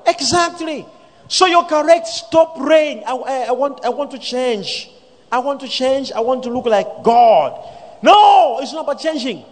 [0.08, 0.88] Exactly.
[1.28, 3.04] So your character, stop praying.
[3.06, 4.90] I, I, I, want, I want to change.
[5.32, 6.12] I want to change.
[6.12, 7.78] I want to look like God.
[8.02, 9.46] No, it's not about changing.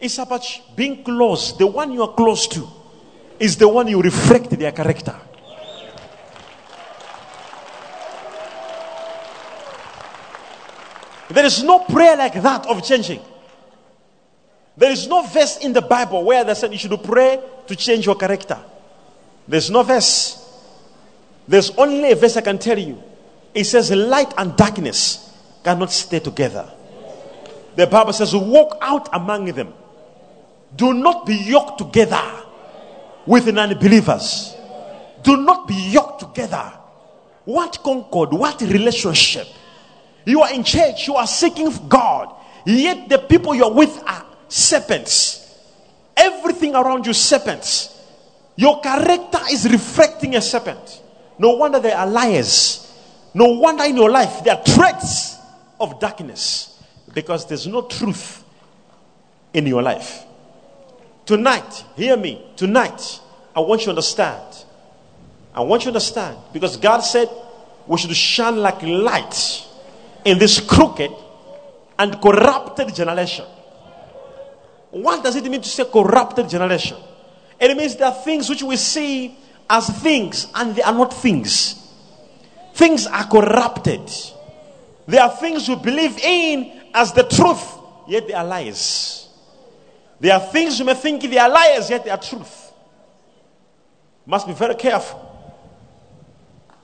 [0.00, 0.44] It's about
[0.74, 1.56] being close.
[1.56, 2.66] The one you are close to
[3.38, 5.14] is the one you reflect their character.
[11.28, 13.20] There is no prayer like that of changing.
[14.76, 18.06] There is no verse in the Bible where they said you should pray to change
[18.06, 18.58] your character.
[19.46, 20.38] There's no verse.
[21.46, 23.02] There's only a verse I can tell you.
[23.54, 25.30] It says, Light and darkness
[25.62, 26.70] cannot stay together.
[27.74, 29.72] The Bible says, Walk out among them.
[30.76, 32.22] Do not be yoked together
[33.26, 34.54] with non-believers.
[35.22, 36.72] Do not be yoked together.
[37.44, 38.32] What concord?
[38.32, 39.46] What relationship?
[40.24, 42.32] You are in church, you are seeking God,
[42.64, 45.38] yet the people you're with are serpents.
[46.16, 47.88] Everything around you, serpents.
[48.54, 51.02] Your character is reflecting a serpent.
[51.38, 52.78] No wonder they are liars.
[53.34, 55.38] No wonder in your life there are threats
[55.80, 56.71] of darkness
[57.14, 58.44] because there's no truth
[59.52, 60.24] in your life.
[61.26, 62.44] Tonight, hear me.
[62.56, 63.20] Tonight,
[63.54, 64.64] I want you to understand.
[65.54, 67.28] I want you to understand because God said
[67.86, 69.66] we should shine like light
[70.24, 71.12] in this crooked
[71.98, 73.44] and corrupted generation.
[74.90, 76.96] What does it mean to say corrupted generation?
[77.58, 79.36] It means there are things which we see
[79.68, 81.78] as things and they are not things.
[82.74, 84.10] Things are corrupted.
[85.06, 89.28] There are things we believe in as the truth, yet they are lies.
[90.20, 92.72] There are things you may think they are liars, yet they are truth.
[94.24, 95.28] Must be very careful.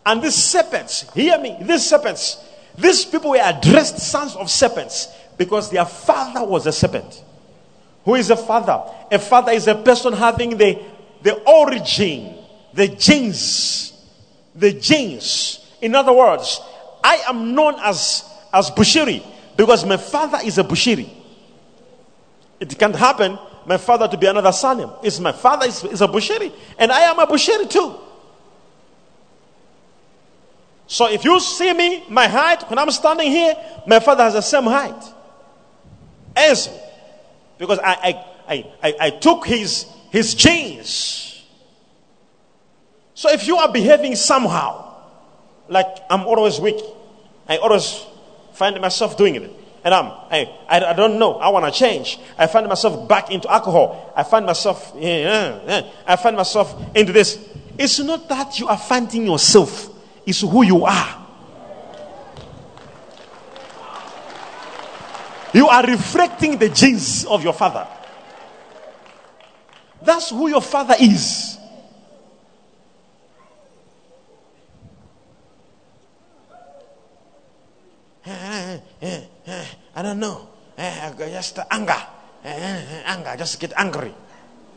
[0.04, 2.44] And these serpents, hear me, these serpents,
[2.76, 7.22] these people were addressed sons of serpents because their father was a serpent.
[8.04, 8.82] Who is a father?
[9.10, 10.80] A father is a person having the,
[11.22, 12.38] the origin,
[12.72, 13.92] the genes,
[14.54, 16.60] the genes In other words,
[17.04, 19.22] I am known as, as Bushiri
[19.58, 21.10] because my father is a Bushiri.
[22.60, 23.36] It can't happen,
[23.66, 24.96] my father to be another Sanem.
[25.02, 27.96] It's my father is, is a Bushiri, and I am a Bushiri too.
[30.86, 34.40] So if you see me, my height, when I'm standing here, my father has the
[34.40, 35.04] same height
[36.36, 36.78] as me.
[37.58, 41.44] Because I, I, I, I, took his, his genes.
[43.14, 44.94] So if you are behaving somehow,
[45.68, 46.80] like I'm always weak,
[47.48, 48.06] I always
[48.58, 49.54] find myself doing it.
[49.84, 51.34] And I'm, I, I, don't know.
[51.34, 52.18] I want to change.
[52.36, 54.12] I find myself back into alcohol.
[54.16, 57.38] I find myself, yeah, yeah, I find myself into this.
[57.78, 59.88] It's not that you are finding yourself,
[60.26, 61.26] it's who you are.
[65.54, 67.86] You are reflecting the genes of your father.
[70.02, 71.57] That's who your father is.
[78.28, 80.48] I don't know.
[80.76, 81.96] Eh, just anger.
[82.44, 83.34] Eh, anger.
[83.36, 84.14] Just get angry.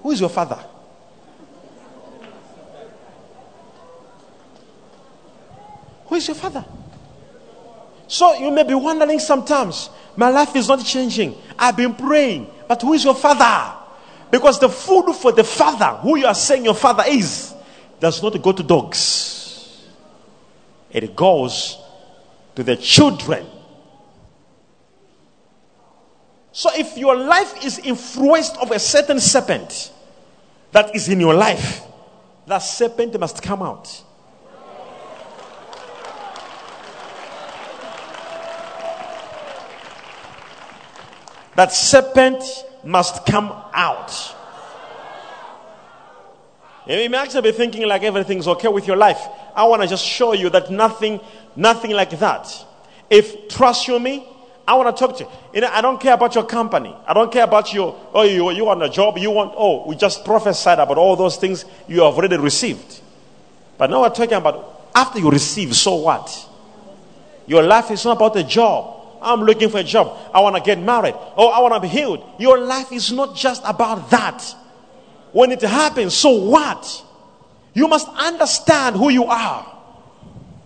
[0.01, 0.59] Who is your father?
[6.05, 6.65] Who is your father?
[8.07, 11.35] So you may be wondering sometimes, my life is not changing.
[11.57, 13.77] I've been praying, but who is your father?
[14.29, 17.53] Because the food for the father, who you are saying your father is,
[17.99, 19.87] does not go to dogs.
[20.89, 21.80] It goes
[22.55, 23.45] to the children.
[26.51, 29.91] So if your life is influenced of a certain serpent
[30.71, 31.81] that is in your life,
[32.47, 34.03] that serpent must come out.
[41.55, 42.43] That serpent
[42.83, 44.35] must come out.
[46.87, 49.19] You may actually be thinking like everything's okay with your life.
[49.55, 51.19] I want to just show you that nothing,
[51.55, 52.65] nothing like that.
[53.09, 54.27] If trust you me,
[54.67, 55.29] I want to talk to you.
[55.53, 56.95] you know, I don't care about your company.
[57.05, 59.17] I don't care about your, oh, you, you want a job.
[59.17, 63.01] You want, oh, we just prophesied about all those things you have already received.
[63.77, 66.49] But now we're talking about after you receive, so what?
[67.47, 69.19] Your life is not about a job.
[69.21, 70.17] I'm looking for a job.
[70.33, 71.15] I want to get married.
[71.37, 72.23] Oh, I want to be healed.
[72.39, 74.55] Your life is not just about that.
[75.31, 77.05] When it happens, so what?
[77.73, 79.67] You must understand who you are.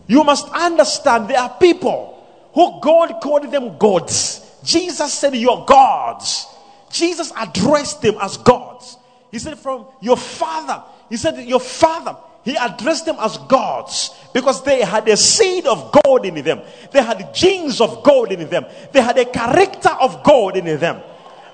[0.07, 2.11] You must understand there are people
[2.53, 4.41] who God called them gods.
[4.63, 6.47] Jesus said, You're gods.
[6.91, 8.97] Jesus addressed them as gods.
[9.31, 14.63] He said, From your father, he said, Your father, he addressed them as gods because
[14.63, 16.61] they had a seed of God in them.
[16.91, 18.65] They had genes of God in them.
[18.91, 21.01] They had a character of God in them.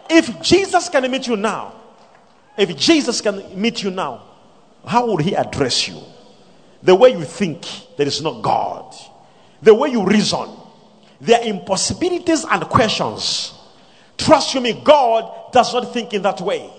[0.09, 1.73] If Jesus can meet you now,
[2.61, 4.23] if Jesus can meet you now,
[4.85, 6.01] how would he address you?
[6.83, 7.65] The way you think,
[7.97, 8.95] there is no God.
[9.61, 10.49] The way you reason,
[11.19, 13.53] there are impossibilities and questions.
[14.17, 16.69] Trust you me, God does not think in that way.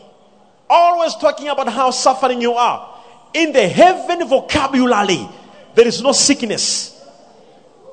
[0.68, 3.00] Always talking about how suffering you are.
[3.34, 5.28] In the heaven vocabulary,
[5.74, 7.00] there is no sickness.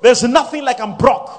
[0.01, 1.29] There's nothing like I'm broke.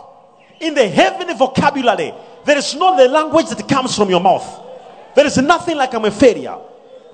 [0.61, 2.13] In the heavenly vocabulary,
[2.45, 4.70] there is no the language that comes from your mouth.
[5.15, 6.57] There is nothing like I'm a failure.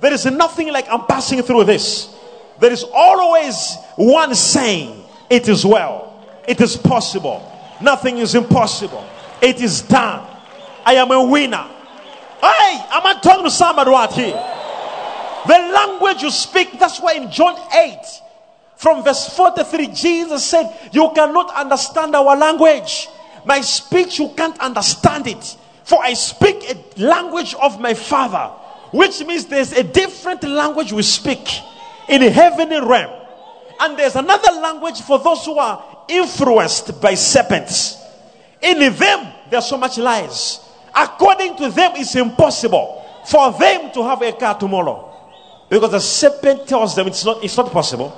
[0.00, 2.14] There is nothing like I'm passing through this.
[2.60, 6.24] There is always one saying, It is well.
[6.46, 7.52] It is possible.
[7.80, 9.04] Nothing is impossible.
[9.42, 10.26] It is done.
[10.84, 11.66] I am a winner.
[12.40, 14.52] Hey, am I talking to somebody right here?
[15.46, 17.98] The language you speak, that's why in John 8,
[18.76, 23.08] from verse 43, Jesus said, You cannot understand our language.
[23.44, 25.56] My speech, you can't understand it.
[25.86, 28.52] For I speak a language of my Father,
[28.90, 31.48] which means there's a different language we speak
[32.08, 33.22] in the heavenly realm.
[33.78, 38.02] And there's another language for those who are influenced by serpents.
[38.60, 40.58] In them, there's so much lies.
[40.92, 45.08] According to them, it's impossible for them to have a car tomorrow.
[45.70, 48.12] Because the serpent tells them it's not, it's not possible.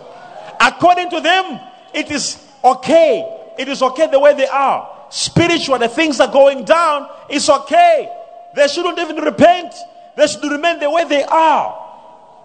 [0.59, 1.61] According to them,
[1.93, 3.53] it is okay.
[3.59, 4.98] It is okay the way they are.
[5.11, 7.09] Spiritual, the things are going down.
[7.29, 8.13] It's okay.
[8.55, 9.75] They shouldn't even repent.
[10.17, 11.87] They should remain the way they are.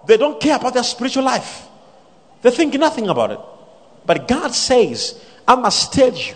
[0.06, 1.68] They don't care about their spiritual life.
[2.42, 3.40] They think nothing about it.
[4.06, 6.36] But God says, I must tell you.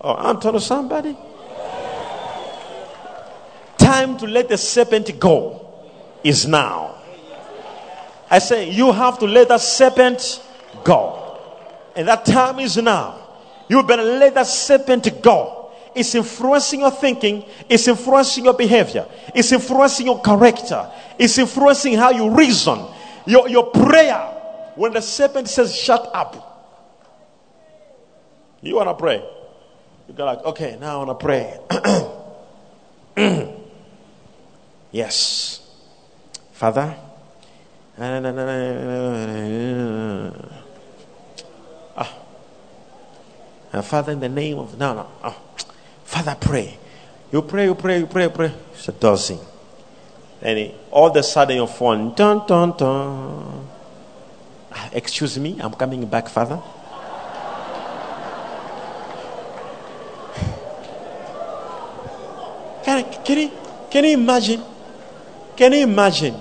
[0.00, 1.16] Oh, I'm telling somebody.
[3.78, 5.66] Time to let the serpent go
[6.24, 6.96] is now.
[8.30, 10.42] I say, you have to let that serpent
[10.84, 11.38] go.
[11.94, 13.18] And that time is now.
[13.68, 15.61] You better let that serpent go.
[15.94, 22.10] It's influencing your thinking, it's influencing your behavior, it's influencing your character, it's influencing how
[22.10, 22.86] you reason,
[23.26, 24.28] your, your prayer.
[24.74, 26.52] When the serpent says, Shut up,
[28.62, 29.22] You want to pray?
[30.06, 31.58] You go like, okay, now I want to pray.
[34.92, 35.60] yes.
[36.52, 36.94] Father.
[41.96, 43.82] Ah.
[43.82, 45.08] Father, in the name of no, no.
[45.24, 45.36] Oh.
[46.12, 46.76] Father, pray.
[47.32, 48.52] You pray, you pray, you pray, you pray.
[48.74, 49.38] It's a dozen.
[50.42, 53.66] And all of a sudden your phone, dun dun dun.
[54.70, 56.56] Ah, Excuse me, I'm coming back, Father.
[62.84, 63.50] Can, can, you,
[63.90, 64.62] can you imagine?
[65.56, 66.34] Can you imagine?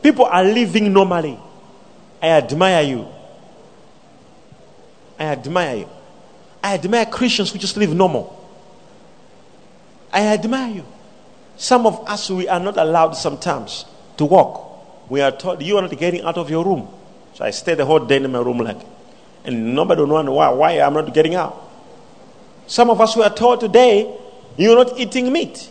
[0.00, 1.40] People are living normally.
[2.22, 3.08] I admire you.
[5.18, 5.88] I admire you.
[6.62, 8.35] I admire Christians who just live normal.
[10.16, 10.86] I admire you.
[11.58, 13.84] Some of us, we are not allowed sometimes
[14.16, 15.10] to walk.
[15.10, 16.88] We are told you are not getting out of your room.
[17.34, 18.80] So I stay the whole day in my room like,
[19.44, 21.62] and nobody will know why, why I'm not getting out.
[22.66, 24.10] Some of us we are told today,
[24.56, 25.70] you're not eating meat.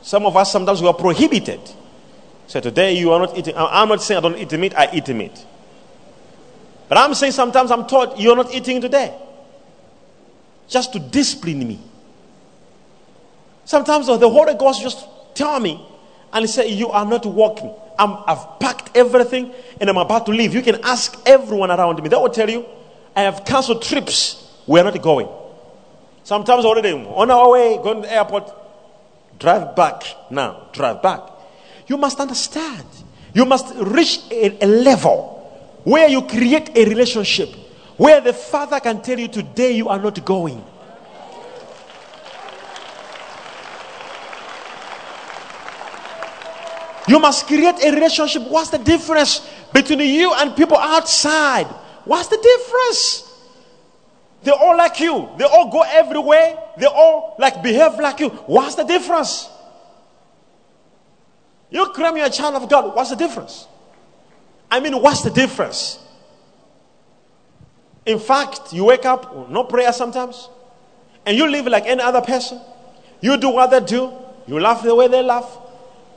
[0.00, 1.60] Some of us sometimes we are prohibited.
[2.46, 3.54] So today you are not eating.
[3.58, 5.44] I'm not saying I don't eat meat, I eat meat.
[6.88, 9.14] But I'm saying sometimes I'm taught you're not eating today.
[10.66, 11.78] Just to discipline me.
[13.66, 15.84] Sometimes oh, the Holy Ghost just tell me
[16.32, 17.74] and say, You are not walking.
[17.98, 20.54] I'm, I've packed everything and I'm about to leave.
[20.54, 22.08] You can ask everyone around me.
[22.08, 22.64] They will tell you,
[23.14, 24.42] I have canceled trips.
[24.66, 25.28] We're not going.
[26.22, 28.50] Sometimes oh, already on our way, going to the airport,
[29.38, 31.20] drive back now, drive back.
[31.88, 32.84] You must understand.
[33.34, 35.34] You must reach a, a level
[35.84, 37.48] where you create a relationship
[37.96, 40.64] where the father can tell you today you are not going.
[47.08, 48.42] You must create a relationship.
[48.48, 51.66] What's the difference between you and people outside?
[52.04, 53.22] What's the difference?
[54.42, 55.28] They all like you.
[55.38, 56.58] They all go everywhere.
[56.78, 58.28] They all like behave like you.
[58.28, 59.48] What's the difference?
[61.70, 62.94] You claim you're a child of God.
[62.94, 63.66] What's the difference?
[64.70, 65.98] I mean, what's the difference?
[68.04, 70.48] In fact, you wake up, no prayer sometimes,
[71.24, 72.60] and you live like any other person.
[73.20, 74.12] You do what they do.
[74.46, 75.58] You laugh the way they laugh.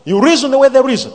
[0.06, 1.14] You reason the way they reason.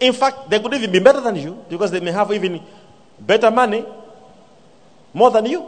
[0.00, 2.62] In fact, they could even be better than you because they may have even
[3.18, 3.84] better money,
[5.12, 5.66] more than you.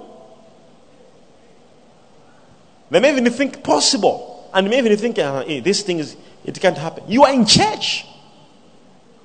[2.91, 6.61] They may even think possible, and may even think uh, hey, this thing is it
[6.61, 7.05] can't happen.
[7.09, 8.07] You are in church.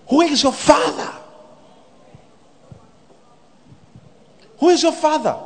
[0.10, 1.12] Who is your father?
[4.60, 5.38] Who is your father?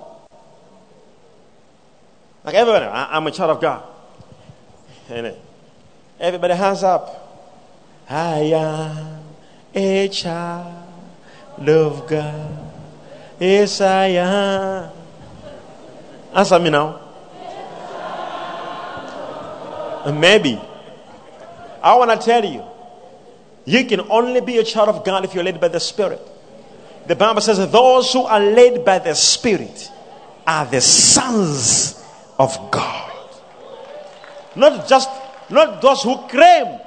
[2.43, 3.83] Like everybody, I, am a child of God.
[5.09, 5.31] And uh,
[6.19, 7.25] everybody, hands up.
[8.09, 9.23] I am
[9.73, 12.71] a child of God.
[13.39, 14.91] Yes, I am.
[16.33, 17.01] Answer me now.
[20.03, 20.59] Uh, maybe.
[21.81, 22.63] I want to tell you,
[23.65, 26.21] you can only be a child of God if you're led by the Spirit.
[27.07, 29.91] The Bible says those who are led by the Spirit
[30.45, 32.03] are the sons
[32.37, 33.11] of God.
[34.55, 35.09] Not just
[35.49, 36.79] not those who claim,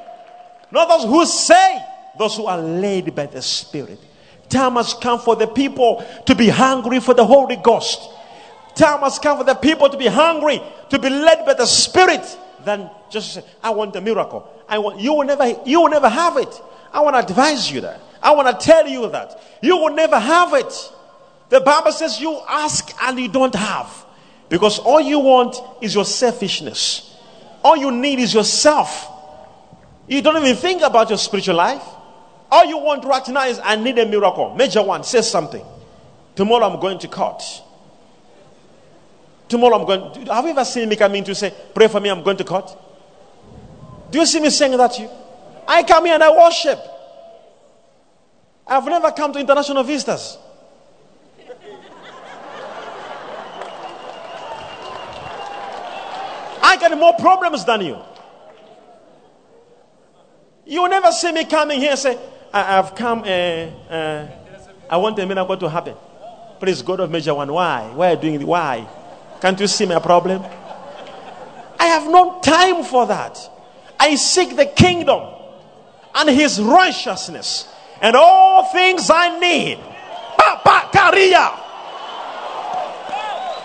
[0.70, 1.78] not those who say,
[2.18, 3.98] those who are led by the Spirit.
[4.48, 8.10] Time has come for the people to be hungry for the Holy Ghost.
[8.74, 10.60] Time has come for the people to be hungry,
[10.90, 12.38] to be led by the Spirit.
[12.64, 14.48] Than just say, I want a miracle.
[14.68, 16.62] I want you will never you will never have it.
[16.92, 18.00] I want to advise you that.
[18.22, 19.42] I want to tell you that.
[19.62, 20.92] You will never have it.
[21.48, 24.06] The Bible says you ask and you don't have.
[24.48, 27.11] Because all you want is your selfishness.
[27.64, 29.08] All you need is yourself.
[30.08, 31.82] You don't even think about your spiritual life.
[32.50, 34.54] All you want right now is I need a miracle.
[34.54, 35.64] Major one, say something.
[36.34, 37.42] Tomorrow I'm going to court.
[39.48, 40.26] Tomorrow I'm going.
[40.26, 42.10] Have you ever seen me coming to say, "Pray for me"?
[42.10, 42.76] I'm going to court.
[44.10, 45.10] Do you see me saying that to you?
[45.66, 46.78] I come here and I worship.
[48.66, 50.38] I've never come to international visitors.
[56.62, 57.98] I got more problems than you.
[60.64, 62.18] You will never see me coming here and say,
[62.52, 64.28] I, have come, uh, uh,
[64.88, 65.96] I want a miracle to happen.
[66.60, 67.90] Please, God of Major One, why?
[67.92, 68.44] Why are you doing it?
[68.44, 68.86] Why?
[69.40, 70.44] Can't you see my problem?
[71.78, 73.36] I have no time for that.
[73.98, 75.34] I seek the kingdom
[76.14, 77.68] and his righteousness
[78.00, 79.78] and all things I need.
[80.38, 81.58] Papa Karia.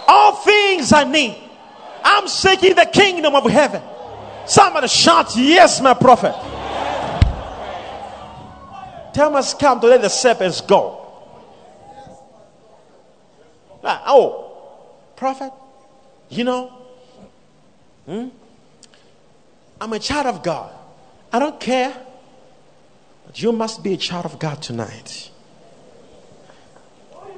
[0.08, 1.47] All things I need.
[2.10, 3.82] I'm seeking the kingdom of heaven.
[4.46, 6.34] Somebody shout, Yes, my prophet.
[9.14, 11.04] Time has come to let the serpents go.
[13.84, 14.52] Oh,
[15.16, 15.52] prophet,
[16.30, 16.72] you know,
[18.06, 18.30] hmm?
[19.82, 20.74] I'm a child of God.
[21.32, 21.94] I don't care.
[23.26, 25.30] But you must be a child of God tonight.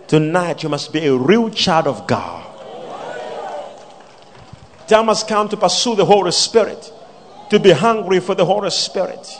[0.07, 2.48] Tonight, you must be a real child of God.
[4.89, 6.91] Time has come to pursue the Holy Spirit,
[7.51, 9.39] to be hungry for the Holy Spirit.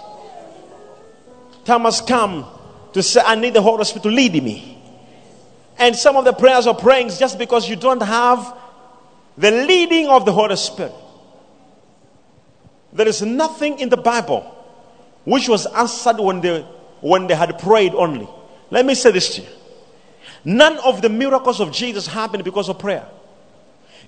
[1.65, 2.45] Time has come
[2.93, 4.79] to say, I need the Holy Spirit to lead me.
[5.79, 8.55] And some of the prayers are praying just because you don't have
[9.39, 10.93] the leading of the Holy Spirit.
[12.93, 14.41] There is nothing in the Bible
[15.25, 16.61] which was answered when they,
[17.01, 18.29] when they had prayed only.
[18.69, 19.47] Let me say this to you.
[20.45, 23.07] None of the miracles of Jesus happened because of prayer.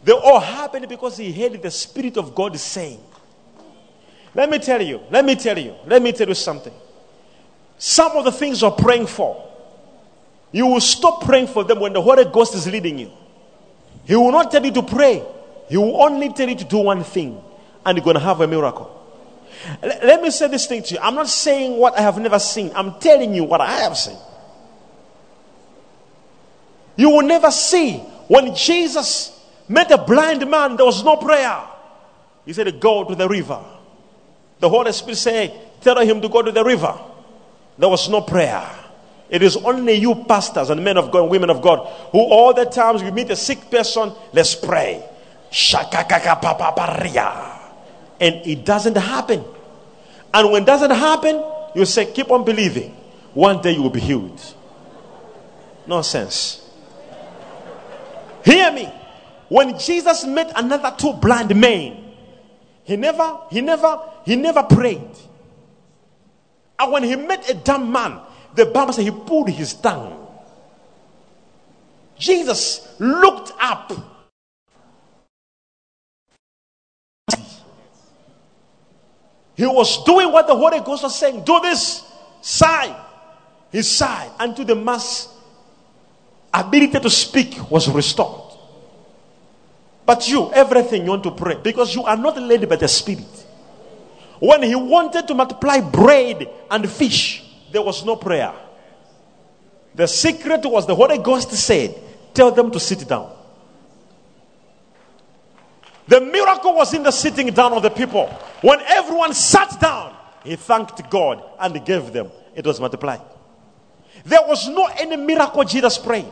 [0.04, 2.99] They all happened because he heard the Spirit of God saying.
[4.34, 6.74] Let me tell you, let me tell you, let me tell you something.
[7.78, 9.47] Some of the things you're praying for,
[10.52, 13.12] you will stop praying for them when the Holy Ghost is leading you.
[14.06, 15.24] He will not tell you to pray,
[15.70, 17.41] He will only tell you to do one thing,
[17.86, 18.97] and you're going to have a miracle.
[19.84, 20.99] L- Let me say this thing to you.
[21.02, 24.18] I'm not saying what I have never seen, I'm telling you what I have seen.
[26.95, 27.97] You will never see
[28.28, 29.38] when Jesus
[29.72, 31.62] met a blind man, there was no prayer.
[32.46, 33.64] He said, Go to the river.
[34.60, 36.98] The Holy Spirit said, Tell him to go to the river.
[37.78, 38.70] There was no prayer.
[39.30, 42.54] It is only you, pastors and men of God and women of God, who all
[42.54, 45.04] the times you meet a sick person, let's pray.
[48.20, 49.44] And it doesn't happen.
[50.34, 51.44] And when it doesn't happen,
[51.76, 52.96] you say, Keep on believing.
[53.34, 54.42] One day you will be healed.
[55.88, 56.70] Nonsense.
[58.44, 58.92] Hear me.
[59.52, 62.14] When Jesus met another two blind men,
[62.86, 65.12] he never, he never, he never prayed.
[66.80, 68.22] And when he met a dumb man,
[68.56, 70.26] the Bible said he pulled his tongue.
[72.18, 73.91] Jesus looked up.
[79.58, 81.43] He was doing what the Holy Ghost was saying.
[81.43, 82.10] Do this.
[82.39, 82.95] Sigh.
[83.70, 85.28] He sighed until the man's
[86.54, 88.41] ability to speak was restored.
[90.06, 93.45] But you, everything you want to pray because you are not led by the Spirit.
[94.39, 98.54] When he wanted to multiply bread and fish, there was no prayer.
[99.93, 101.95] The secret was the Holy Ghost said,
[102.34, 103.32] Tell them to sit down.
[106.08, 108.28] The miracle was in the sitting down of the people.
[108.62, 112.32] When everyone sat down, he thanked God and gave them.
[112.56, 113.22] It was multiplied.
[114.26, 116.26] There was no any miracle Jesus prayed.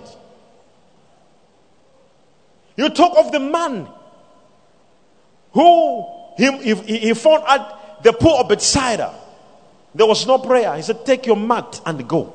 [2.80, 3.90] You talk of the man
[5.52, 6.06] who
[6.38, 9.14] he, he, he found at the pool of Bethsaida.
[9.94, 10.74] There was no prayer.
[10.78, 12.34] He said, Take your mat and go.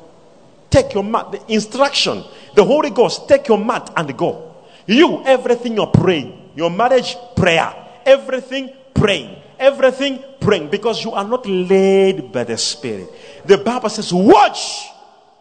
[0.68, 1.32] Take your mat.
[1.32, 2.22] The instruction,
[2.54, 4.54] the Holy Ghost, take your mat and go.
[4.86, 7.72] You, everything you're praying, your marriage, prayer.
[8.04, 9.38] Everything, praying.
[9.58, 10.68] Everything, praying.
[10.68, 13.08] Because you are not led by the Spirit.
[13.46, 14.88] The Bible says, Watch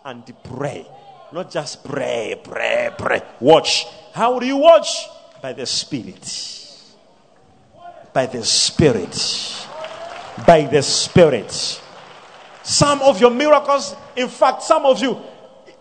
[0.05, 0.87] and pray.
[1.33, 3.21] Not just pray, pray, pray.
[3.41, 3.85] Watch.
[4.14, 5.09] How do you watch?
[5.41, 6.24] By the Spirit.
[8.14, 9.68] By the Spirit.
[10.45, 11.82] By the Spirit.
[12.61, 15.20] Some of your miracles, in fact, some of you,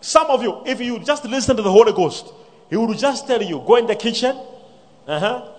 [0.01, 2.33] some of you, if you just listen to the Holy Ghost,
[2.69, 4.35] He will just tell you, go in the kitchen,
[5.07, 5.49] uh huh,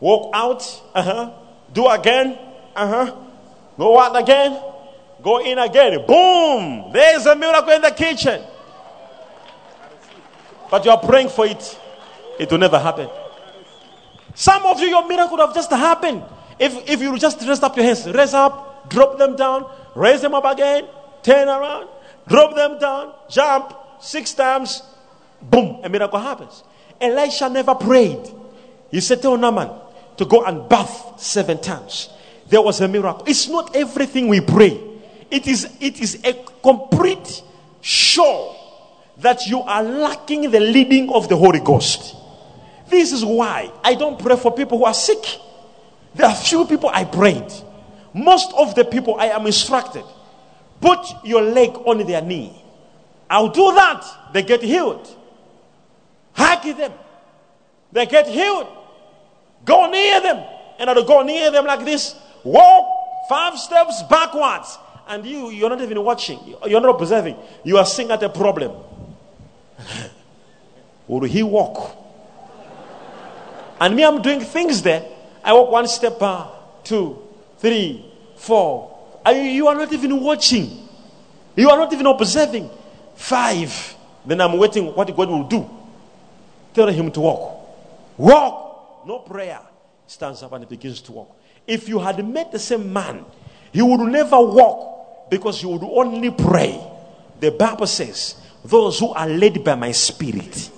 [0.00, 1.32] walk out, uh huh,
[1.72, 2.36] do again,
[2.74, 3.16] uh huh,
[3.78, 4.60] go out again,
[5.22, 6.04] go in again.
[6.06, 6.92] Boom!
[6.92, 8.42] There's a miracle in the kitchen.
[10.70, 11.80] But you are praying for it,
[12.38, 13.08] it will never happen.
[14.34, 16.22] Some of you, your miracle would have just happened.
[16.58, 20.34] If, if you just raise up your hands, raise up, drop them down, raise them
[20.34, 20.86] up again,
[21.22, 21.88] turn around,
[22.28, 24.82] drop them down, jump six times,
[25.42, 26.64] boom, a miracle happens.
[27.00, 28.26] Elisha never prayed.
[28.90, 29.70] He said, Tell Naaman
[30.16, 32.10] to go and bath seven times.
[32.48, 33.24] There was a miracle.
[33.26, 34.80] It's not everything we pray,
[35.30, 37.42] it is, it is a complete
[37.80, 38.54] show
[39.18, 42.14] that you are lacking the leading of the Holy Ghost.
[42.88, 45.24] This is why I don't pray for people who are sick.
[46.14, 47.52] There are few people I prayed.
[48.14, 50.04] Most of the people I am instructed
[50.80, 52.62] put your leg on their knee.
[53.28, 54.04] I'll do that.
[54.32, 55.06] They get healed.
[56.32, 56.92] Hug them.
[57.92, 58.68] They get healed.
[59.64, 60.44] Go near them.
[60.78, 62.14] And I'll go near them like this.
[62.44, 64.78] Walk five steps backwards.
[65.08, 66.38] And you, you're not even watching.
[66.66, 67.36] You're not observing.
[67.64, 68.72] You are seeing at a problem.
[71.08, 72.05] Will he walk?
[73.80, 75.04] And me, I'm doing things there.
[75.44, 76.46] I walk one step, uh,
[76.82, 77.22] two,
[77.58, 78.04] three,
[78.36, 78.90] four.
[79.24, 80.88] And you- you are not even watching.
[81.54, 82.70] You are not even observing.
[83.14, 83.96] Five.
[84.24, 85.68] Then I'm waiting what God will do.
[86.74, 87.60] Tell him to walk.
[88.18, 89.06] Walk.
[89.06, 89.60] No prayer.
[90.06, 91.36] Stands up and begins to walk.
[91.66, 93.24] If you had met the same man,
[93.72, 96.80] he would never walk because he would only pray.
[97.40, 100.70] The Bible says, Those who are led by my spirit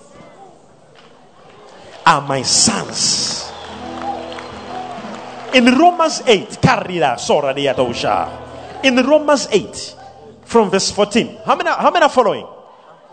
[2.09, 3.53] are my sons.
[5.53, 8.83] In Romans 8, Karira Sora de Yadosha.
[8.83, 9.97] In Romans 8,
[10.47, 11.41] from verse 14.
[11.45, 12.47] How many, how many are following?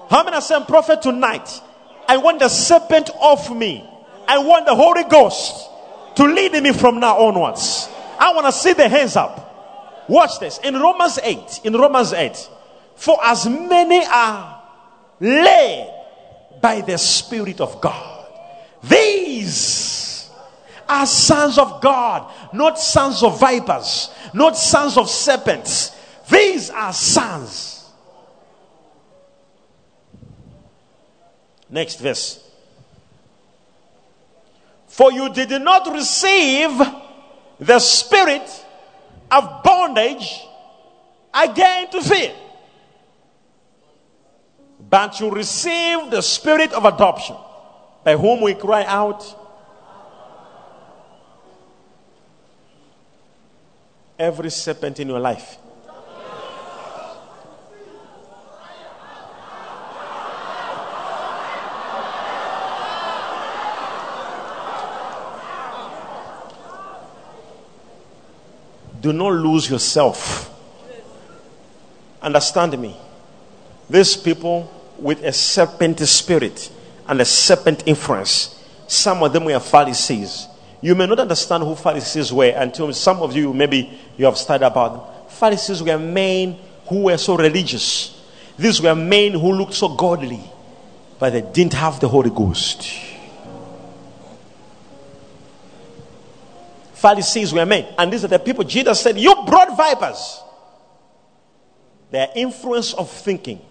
[0.10, 1.62] How many are saying, Prophet, tonight,
[2.08, 3.84] I want the serpent off me.
[4.30, 5.70] I want the Holy Ghost
[6.16, 7.90] to lead me from now onwards.
[8.18, 10.06] I want to see the hands up.
[10.08, 10.58] Watch this.
[10.60, 12.50] In Romans 8, in Romans 8,
[12.96, 14.64] for as many are
[15.20, 15.94] led
[16.62, 18.15] by the Spirit of God,
[18.84, 20.30] these
[20.88, 25.92] are sons of God, not sons of vipers, not sons of serpents.
[26.30, 27.90] These are sons.
[31.70, 32.42] Next verse.
[34.88, 36.72] For you did not receive
[37.60, 38.66] the spirit
[39.32, 40.42] of bondage
[41.34, 42.34] again to fear,
[44.90, 47.36] but you received the spirit of adoption,
[48.06, 49.42] by whom we cry out,
[54.18, 55.58] Every serpent in your life
[69.02, 70.50] Do not lose yourself.
[72.24, 72.96] Understand me.
[73.88, 76.72] These people with a serpent spirit
[77.08, 80.48] and a serpent influence, some of them were Pharisees.
[80.82, 84.66] You may not understand who Pharisees were until some of you, maybe you have studied
[84.66, 85.30] about them.
[85.30, 88.22] Pharisees were men who were so religious.
[88.58, 90.44] These were men who looked so godly,
[91.20, 92.84] but they didn't have the Holy Ghost.
[96.94, 97.86] Pharisees were men.
[97.98, 100.42] And these are the people Jesus said, You brought vipers.
[102.10, 103.62] Their influence of thinking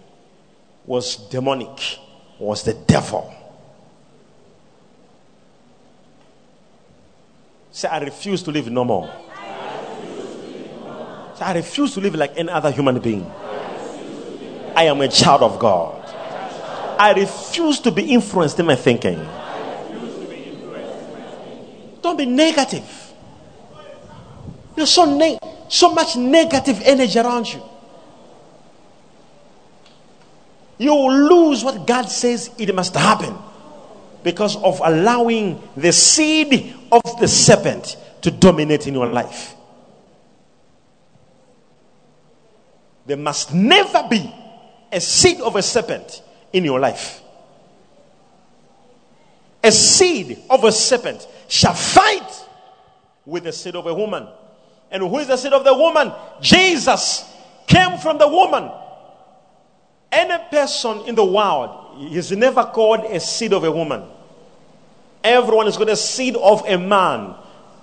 [0.85, 1.97] was demonic,
[2.39, 3.33] was the devil.
[7.71, 9.13] Say, I refuse to live no more.
[11.35, 13.29] Say, I refuse to live like any other human being.
[14.75, 16.01] I am a child of God.
[16.97, 19.25] I refuse to be influenced in my thinking.
[22.01, 23.13] Don't be negative.
[24.75, 27.61] There's so, ne- so much negative energy around you.
[30.77, 33.35] You will lose what God says it must happen
[34.23, 39.55] because of allowing the seed of the serpent to dominate in your life.
[43.05, 44.33] There must never be
[44.91, 47.21] a seed of a serpent in your life.
[49.63, 52.45] A seed of a serpent shall fight
[53.25, 54.27] with the seed of a woman.
[54.91, 56.11] And who is the seed of the woman?
[56.41, 57.23] Jesus
[57.67, 58.71] came from the woman.
[60.15, 64.01] Any person in the world is never called a seed of a woman.
[65.21, 67.35] Everyone is called a seed of a man.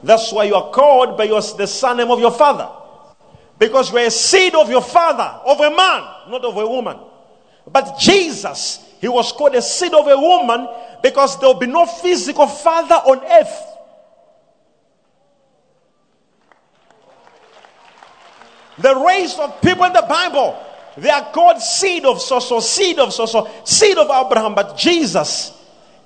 [0.02, 2.70] That's why you are called by your, the surname of your father.
[3.58, 6.96] Because you are a seed of your father, of a man, not of a woman.
[7.70, 10.66] But Jesus, he was called a seed of a woman
[11.02, 13.62] because there will be no physical father on earth.
[18.78, 20.58] The race of people in the Bible,
[20.96, 24.54] they are called seed of so so, seed of so so, seed of Abraham.
[24.54, 25.52] But Jesus,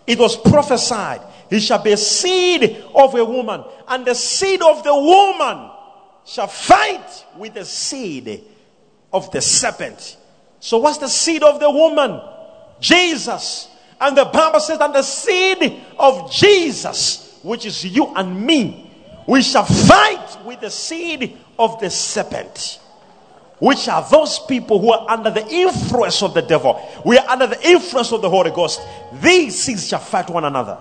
[0.07, 4.83] it was prophesied, he shall be a seed of a woman, and the seed of
[4.85, 5.71] the woman
[6.25, 8.45] shall fight with the seed
[9.13, 10.17] of the serpent.
[10.61, 12.21] So, what's the seed of the woman?
[12.81, 13.69] Jesus.
[14.01, 18.93] And the Bible says, and the seed of Jesus, which is you and me,
[19.27, 22.79] we shall fight with the seed of the serpent.
[23.59, 26.81] Which are those people who are under the influence of the devil.
[27.05, 28.81] We are under the influence of the Holy Ghost.
[29.15, 30.79] These seeds shall fight one another.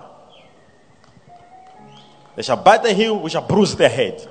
[2.35, 4.27] They shall bite the heel, we shall bruise the head.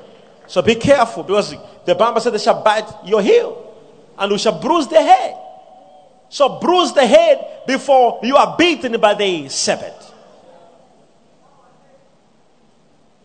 [0.46, 1.54] So be careful because
[1.86, 3.74] the Bible said they shall bite your heel
[4.18, 5.36] and we shall bruise the head.
[6.28, 9.94] So bruise the head before you are beaten by the serpent.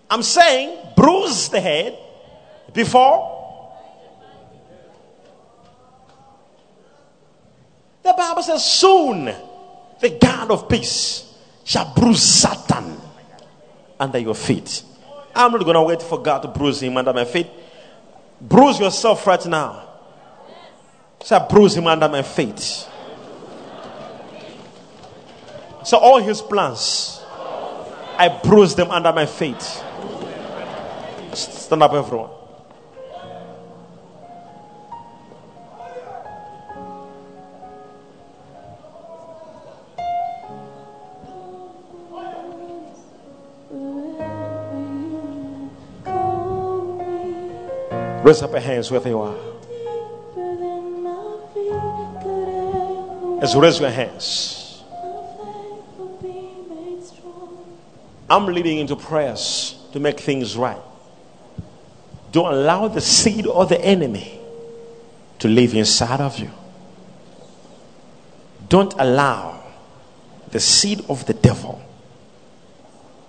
[0.10, 1.98] I'm saying bruise the head
[2.74, 3.39] before.
[8.04, 9.26] The Bible says, soon
[10.00, 11.34] the God of peace
[11.64, 12.98] shall bruise Satan
[14.00, 14.84] under your feet.
[15.36, 17.48] I'm not going to wait for God to bruise him under my feet.
[18.42, 19.88] Bruise yourself right now.
[21.22, 22.60] Say, bruise him under my feet.
[25.84, 27.22] So all his plans,
[28.18, 29.62] I bruise them under my feet.
[31.34, 32.32] Stand up, everyone.
[48.24, 49.36] Raise up your hands wherever you are.
[53.40, 54.84] Let's raise your hands.
[58.30, 60.82] I'm leading into prayers to make things right.
[62.32, 64.40] Don't allow the seed of the enemy
[65.40, 66.52] to live inside of you.
[68.68, 69.64] Don't allow
[70.52, 71.82] the seed of the devil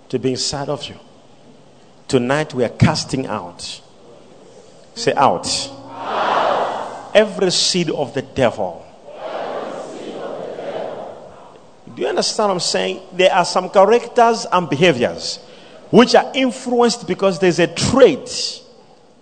[0.09, 0.95] to be inside of you.
[2.07, 3.81] Tonight we are casting out.
[4.95, 5.47] Say out.
[7.13, 8.85] Every seed of the devil.
[11.95, 13.01] Do you understand what I'm saying?
[13.13, 15.37] There are some characters and behaviors
[15.89, 18.61] which are influenced because there's a trait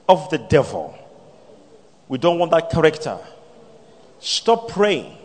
[0.07, 0.95] of the devil.
[2.07, 3.17] We don't want that character.
[4.19, 5.15] Stop praying.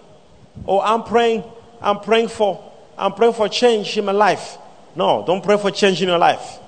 [0.66, 1.44] Oh, I'm praying.
[1.80, 2.72] I'm praying for.
[2.96, 4.56] I'm praying for change in my life.
[4.96, 6.58] No, don't pray for change in your life.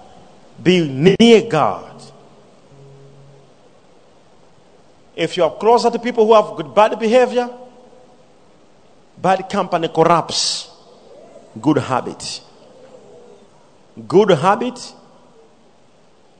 [0.63, 1.96] Be near God.
[5.17, 7.49] If you are closer to people who have good bad behavior,
[9.17, 10.71] bad company corrupts
[11.61, 12.43] good habit.
[14.07, 14.93] Good habit,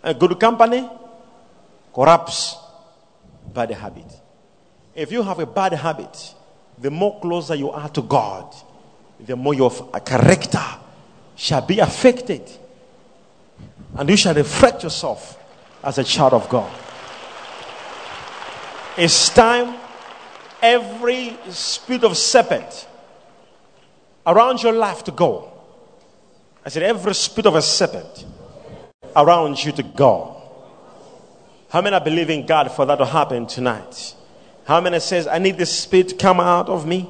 [0.03, 0.89] a good company
[1.95, 2.57] corrupts
[3.55, 4.05] bad habit.
[4.95, 6.35] If you have a bad habit,
[6.79, 8.55] the more closer you are to God,
[9.21, 10.63] the more your uh, character
[11.35, 12.43] shall be affected.
[13.97, 15.43] And you shall reflect yourself
[15.83, 16.71] as a child of God.
[18.99, 19.75] It's time
[20.63, 22.89] every spirit of serpent
[24.27, 25.53] around your life to go.
[26.65, 28.25] I said, every spirit of a serpent
[29.15, 30.33] around you to go.
[31.69, 34.15] How many are believing God for that to happen tonight?
[34.65, 37.09] How many says, I need this spirit to come out of me,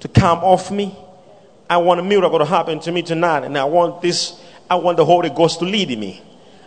[0.00, 0.96] to come off me?
[1.68, 4.98] I want a miracle to happen to me tonight, and I want this, I want
[4.98, 6.22] the Holy Ghost to lead me.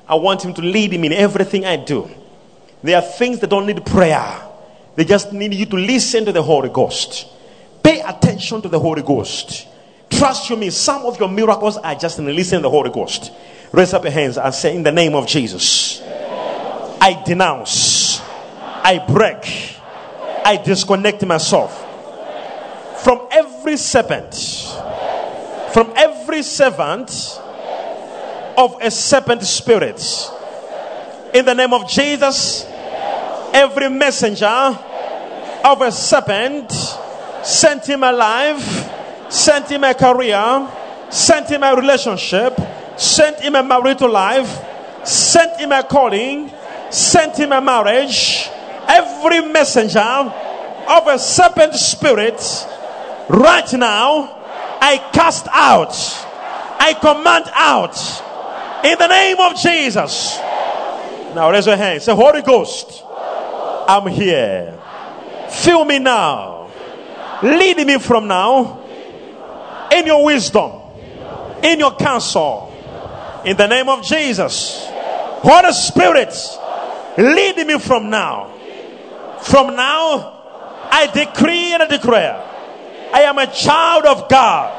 [0.08, 2.10] I want Him to lead me in everything I do.
[2.84, 4.44] There are things that don't need prayer.
[4.98, 7.28] They just need you to listen to the Holy Ghost.
[7.84, 9.68] Pay attention to the Holy Ghost.
[10.10, 13.32] Trust you me, some of your miracles are just in listening to the Holy Ghost.
[13.72, 19.78] Raise up your hands and say, In the name of Jesus, I denounce, I break,
[20.44, 21.78] I disconnect myself
[23.04, 24.34] from every serpent,
[25.74, 27.40] from every servant
[28.58, 30.02] of a serpent spirit.
[31.36, 32.66] In the name of Jesus,
[33.54, 34.86] every messenger
[35.68, 36.72] of a serpent
[37.44, 38.62] sent him alive,
[39.28, 40.66] sent him a career,
[41.10, 42.58] sent him a relationship,
[42.96, 44.48] sent him a marital life,
[45.06, 46.50] sent him a calling,
[46.90, 48.50] sent him a marriage.
[48.88, 52.40] Every messenger of a serpent spirit,
[53.28, 54.36] right now,
[54.80, 55.92] I cast out,
[56.80, 57.98] I command out
[58.86, 60.38] in the name of Jesus.
[61.36, 62.02] Now raise your hand.
[62.02, 64.80] Say, Holy Ghost, I'm here.
[65.50, 66.70] Fill me now.
[67.44, 68.84] Lead me from now
[69.92, 70.72] in your wisdom,
[71.64, 72.74] in your counsel,
[73.46, 74.86] in the name of Jesus.
[74.90, 76.34] Holy Spirit,
[77.18, 78.54] lead me from now.
[79.42, 80.34] From now,
[80.90, 82.44] I decree and I declare
[83.14, 84.74] I am a child of God.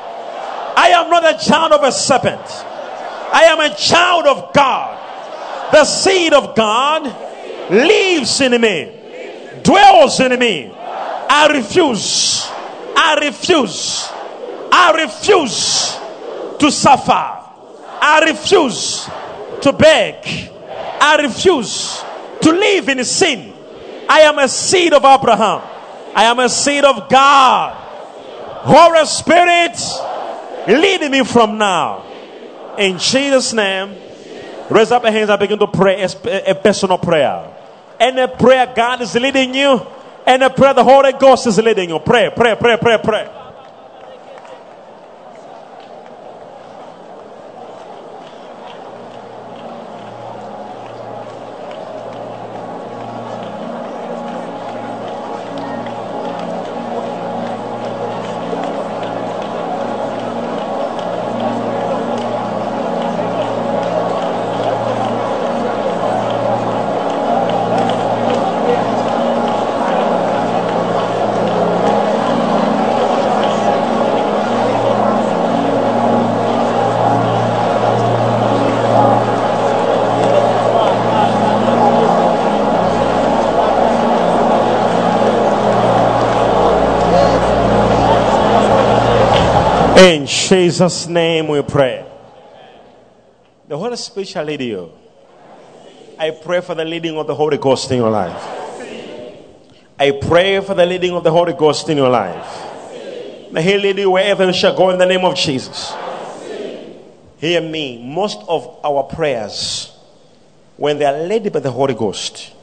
[0.77, 2.41] I am not a child of a serpent.
[2.41, 4.95] I am a child of God.
[5.73, 7.05] The seed of God
[7.71, 8.98] lives in me,
[9.69, 10.73] dwells in me.
[10.73, 12.49] I refuse.
[12.97, 14.09] I refuse.
[14.73, 15.99] I refuse
[16.59, 17.13] to suffer.
[18.01, 19.09] I refuse
[19.61, 20.51] to beg.
[21.01, 22.03] I refuse
[22.41, 23.53] to live in sin.
[24.09, 25.61] I am a seed of Abraham.
[26.15, 27.75] I am a seed of God.
[28.65, 29.77] Holy Spirit,
[30.67, 32.05] lead me from now.
[32.79, 33.95] In Jesus' name,
[34.71, 37.58] raise up your hands and begin to pray a, a personal prayer.
[37.99, 39.85] Any prayer God is leading you,
[40.27, 41.99] any prayer the Holy Ghost is leading you.
[41.99, 43.38] Pray, pray, pray, pray, pray.
[90.09, 92.03] In Jesus' name we pray.
[93.69, 94.91] The Holy Spirit shall lead you.
[96.19, 98.43] I pray for the leading of the Holy Ghost in your life.
[99.99, 103.53] I pray for the leading of the Holy Ghost in your life.
[103.53, 105.93] May He lead you wherever you shall go in the name of Jesus.
[107.37, 108.03] Hear me.
[108.03, 109.95] Most of our prayers,
[110.79, 112.55] when they are led by the Holy Ghost,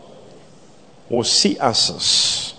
[1.08, 2.56] will see answers.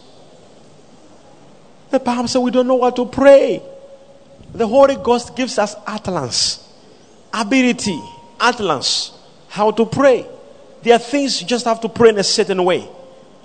[1.90, 3.60] The Bible says we don't know what to pray.
[4.56, 6.66] The Holy Ghost gives us utterance,
[7.30, 8.02] ability,
[8.40, 9.12] utterance,
[9.48, 10.26] how to pray.
[10.82, 12.88] There are things you just have to pray in a certain way,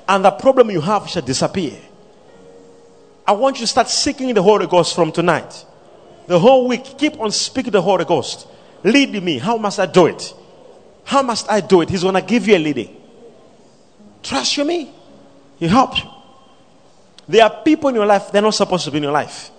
[0.07, 1.77] and the problem you have shall disappear.
[3.27, 5.65] I want you to start seeking the Holy Ghost from tonight.
[6.27, 8.47] The whole week, keep on speaking the Holy Ghost.
[8.85, 9.37] Lead me.
[9.37, 10.33] How must I do it?
[11.03, 11.89] How must I do it?
[11.89, 12.95] He's going to give you a leading.
[14.23, 14.93] Trust you me.
[15.59, 16.09] He help you.
[17.27, 19.51] There are people in your life, they're not supposed to be in your life.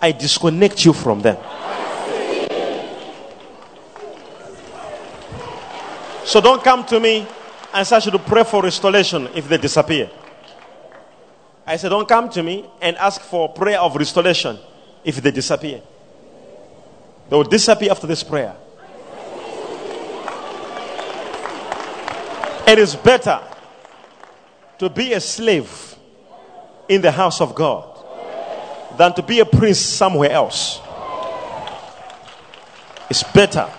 [0.00, 1.36] I disconnect you from them.
[6.24, 7.26] So don't come to me
[7.72, 10.10] and say I should pray for restoration if they disappear.
[11.66, 14.58] I said, don't come to me and ask for prayer of restoration
[15.04, 15.82] if they disappear.
[17.28, 18.56] They will disappear after this prayer.
[22.66, 23.40] It is better
[24.78, 25.96] to be a slave
[26.88, 27.97] in the house of God
[28.98, 30.80] than to be a prince somewhere else.
[33.08, 33.70] It's better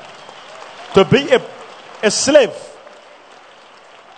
[0.94, 1.42] to be a,
[2.02, 2.56] a slave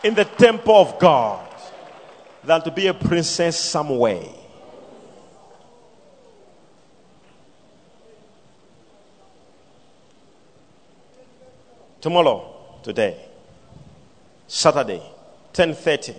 [0.04, 1.48] in the temple of God
[2.44, 4.24] than to be a princess somewhere.
[12.00, 13.18] Tomorrow, today,
[14.48, 15.02] Saturday,
[15.54, 16.16] 10:30,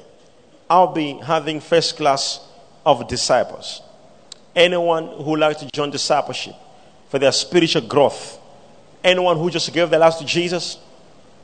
[0.69, 2.41] I'll be having first class
[2.85, 3.83] of disciples.
[4.55, 6.55] Anyone who likes to join discipleship
[7.09, 8.39] for their spiritual growth,
[9.03, 10.79] anyone who just gave their life to Jesus,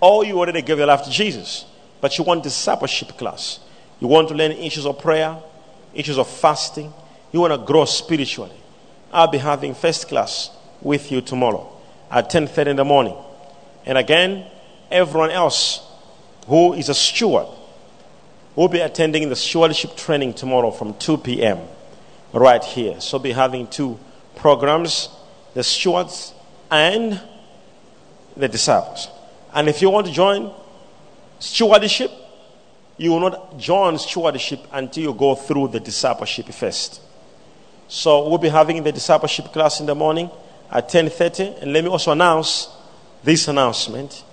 [0.00, 1.64] or you already gave your life to Jesus,
[2.00, 3.60] but you want discipleship class.
[4.00, 5.36] You want to learn issues of prayer,
[5.94, 6.92] issues of fasting.
[7.32, 8.56] You want to grow spiritually.
[9.12, 10.50] I'll be having first class
[10.80, 11.70] with you tomorrow
[12.10, 13.16] at 10:30 in the morning.
[13.84, 14.46] And again,
[14.90, 15.80] everyone else
[16.46, 17.46] who is a steward
[18.54, 21.58] will be attending the stewardship training tomorrow from 2 p.m.
[22.32, 23.00] right here.
[23.00, 23.98] So be having two
[24.36, 25.08] programs,
[25.54, 26.34] the stewards
[26.70, 27.20] and
[28.36, 29.08] the disciples.
[29.54, 30.52] And if you want to join
[31.38, 32.10] stewardship,
[32.96, 37.00] you will not join stewardship until you go through the discipleship first.
[37.86, 40.30] So we'll be having the discipleship class in the morning
[40.70, 41.62] at 10:30.
[41.62, 42.68] And let me also announce
[43.24, 44.24] this announcement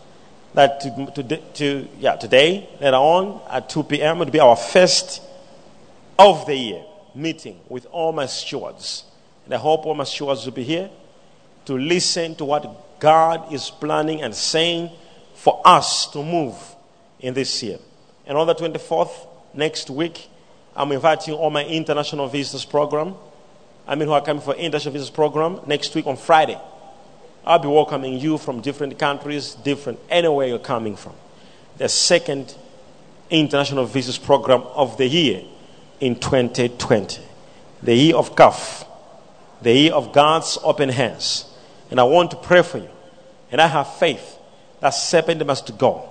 [0.54, 5.22] that to, to, to, yeah, today, later on at 2 p.m., it'll be our first
[6.18, 6.84] of the year
[7.16, 9.04] meeting with all my stewards.
[9.46, 10.90] And I hope all my stewards will be here
[11.66, 14.90] to listen to what God is planning and saying
[15.36, 16.56] for us to move
[17.20, 17.80] in this year.
[18.26, 20.30] And on the 24th, next week,
[20.76, 23.16] I'm inviting all my international visitors program.
[23.88, 26.60] I mean, who are coming for international visitors program next week on Friday.
[27.46, 31.14] I'll be welcoming you from different countries, different anywhere you're coming from.
[31.78, 32.56] The second
[33.30, 35.44] international visitors program of the year
[36.00, 37.22] in 2020,
[37.84, 38.86] the year of Kaf,
[39.62, 41.46] the year of God's open hands.
[41.90, 42.90] And I want to pray for you.
[43.52, 44.38] And I have faith
[44.82, 46.10] that serpent must go.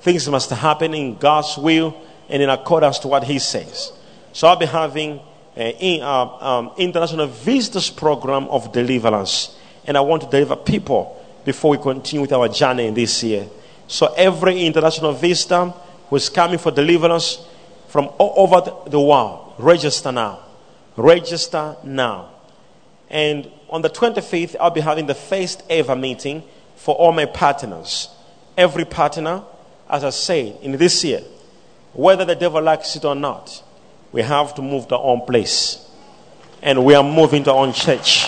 [0.00, 3.92] Things must happen in God's will and in accordance to what He says.
[4.32, 5.20] So I'll be having
[5.56, 9.56] an uh, um, international visitors program of deliverance
[9.86, 13.46] and I want to deliver people before we continue with our journey in this year.
[13.86, 15.66] So every international visitor
[16.08, 17.46] who is coming for deliverance
[17.94, 20.40] from all over the world, register now.
[20.96, 22.28] Register now.
[23.08, 26.42] And on the 25th, I'll be having the first ever meeting
[26.74, 28.08] for all my partners.
[28.58, 29.44] Every partner,
[29.88, 31.22] as I say, in this year,
[31.92, 33.62] whether the devil likes it or not,
[34.10, 35.88] we have to move to our own place.
[36.62, 38.26] And we are moving to our own church.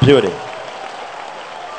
[0.00, 0.32] Beauty.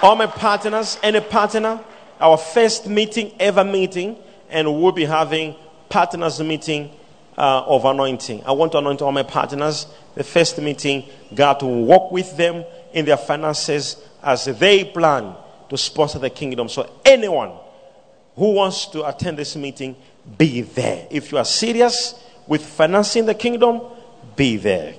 [0.03, 1.83] All my partners, any partner,
[2.19, 4.17] our first meeting, ever meeting,
[4.51, 5.55] and we'll be having
[5.89, 6.91] partners meeting
[7.37, 8.43] uh, of anointing.
[8.45, 9.87] I want to anoint all my partners.
[10.15, 11.03] The first meeting,
[11.33, 12.63] God will walk with them
[12.93, 15.35] in their finances as they plan
[15.69, 16.69] to sponsor the kingdom.
[16.69, 17.51] So anyone
[18.35, 19.95] who wants to attend this meeting,
[20.37, 21.07] be there.
[21.09, 22.15] If you are serious
[22.47, 23.81] with financing the kingdom,
[24.35, 24.95] be there.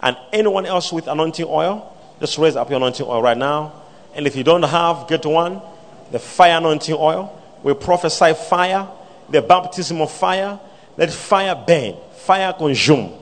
[0.00, 3.82] And anyone else with anointing oil, just raise up your anointing oil right now.
[4.14, 5.62] And if you don't have, get one.
[6.10, 7.38] The fire anointing oil.
[7.62, 8.88] We prophesy fire,
[9.32, 10.60] the baptism of fire.
[10.96, 13.18] Let fire burn, fire consume,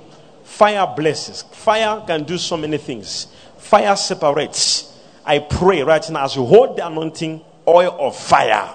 [0.50, 1.42] Fire blesses.
[1.52, 3.28] Fire can do so many things.
[3.56, 4.92] Fire separates.
[5.24, 8.66] I pray right now as you hold the anointing oil of fire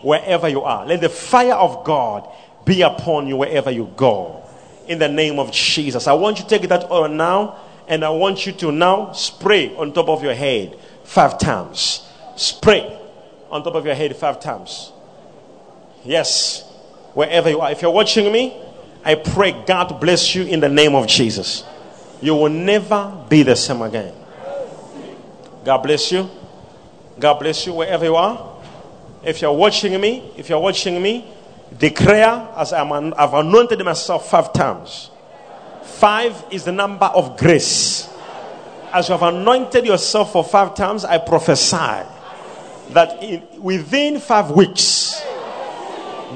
[0.00, 0.86] wherever you are.
[0.86, 2.28] Let the fire of God
[2.64, 4.42] be upon you wherever you go.
[4.88, 6.08] In the name of Jesus.
[6.08, 9.76] I want you to take that oil now and I want you to now spray
[9.76, 12.08] on top of your head five times.
[12.36, 12.98] Spray
[13.50, 14.91] on top of your head five times.
[16.04, 16.62] Yes,
[17.14, 17.70] wherever you are.
[17.70, 18.56] If you're watching me,
[19.04, 21.64] I pray God bless you in the name of Jesus.
[22.20, 24.14] You will never be the same again.
[25.64, 26.28] God bless you.
[27.18, 28.60] God bless you wherever you are.
[29.24, 31.24] If you're watching me, if you're watching me,
[31.78, 35.10] declare as I'm, I've anointed myself five times.
[35.82, 38.08] Five is the number of grace.
[38.92, 42.06] As you have anointed yourself for five times, I prophesy
[42.90, 45.22] that in, within five weeks,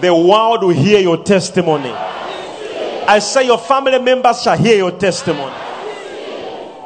[0.01, 1.91] the world will hear your testimony.
[1.91, 5.55] I say your family members shall hear your testimony.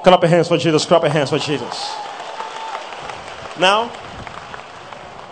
[0.03, 0.85] Clap your hands for Jesus.
[0.85, 1.95] Clap your hands for Jesus.
[3.59, 3.93] Now,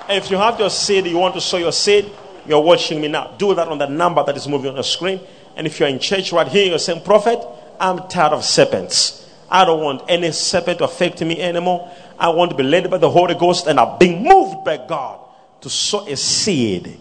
[0.09, 2.10] if you have your seed, you want to sow your seed,
[2.46, 3.34] you're watching me now.
[3.38, 5.20] Do that on the number that is moving on the screen.
[5.56, 7.38] And if you're in church right here, you're saying, Prophet,
[7.78, 9.28] I'm tired of serpents.
[9.50, 11.90] I don't want any serpent to affect me anymore.
[12.18, 15.20] I want to be led by the Holy Ghost, and I've been moved by God
[15.60, 16.98] to sow a seed.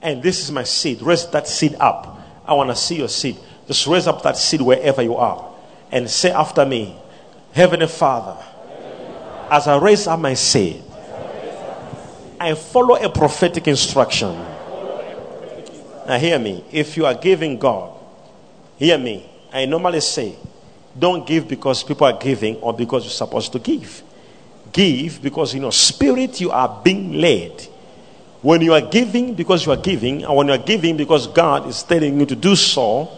[0.00, 1.02] And this is my seed.
[1.02, 2.20] Raise that seed up.
[2.46, 3.36] I want to see your seed.
[3.66, 5.48] Just raise up that seed wherever you are
[5.90, 6.96] and say after me,
[7.52, 8.36] Heavenly Father,
[9.50, 10.82] as I raise up my seed,
[12.40, 14.34] I follow a prophetic instruction.
[16.06, 16.64] Now, hear me.
[16.70, 17.98] If you are giving God,
[18.76, 19.28] hear me.
[19.52, 20.36] I normally say,
[20.98, 24.02] don't give because people are giving or because you're supposed to give.
[24.72, 27.67] Give because in your spirit you are being led.
[28.42, 31.68] When you are giving because you are giving, and when you are giving because God
[31.68, 33.10] is telling you to do so,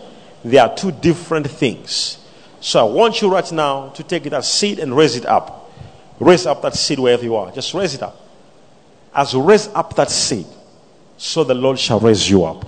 [0.45, 2.19] they are two different things.
[2.61, 5.71] So I want you right now to take that seed and raise it up.
[6.19, 7.51] Raise up that seed wherever you are.
[7.53, 8.17] Just raise it up.
[9.15, 10.47] As you raise up that seed,
[11.17, 12.65] so the Lord shall raise you up.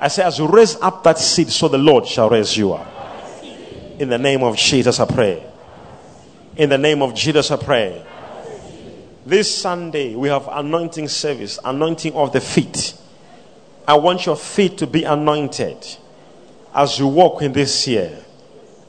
[0.00, 2.86] I say, as you raise up that seed, so the Lord shall raise you up.
[3.98, 5.44] In the name of Jesus, I pray.
[6.56, 8.02] In the name of Jesus, I pray.
[9.30, 12.94] This Sunday, we have anointing service, anointing of the feet.
[13.86, 15.86] I want your feet to be anointed
[16.74, 18.24] as you walk in this year.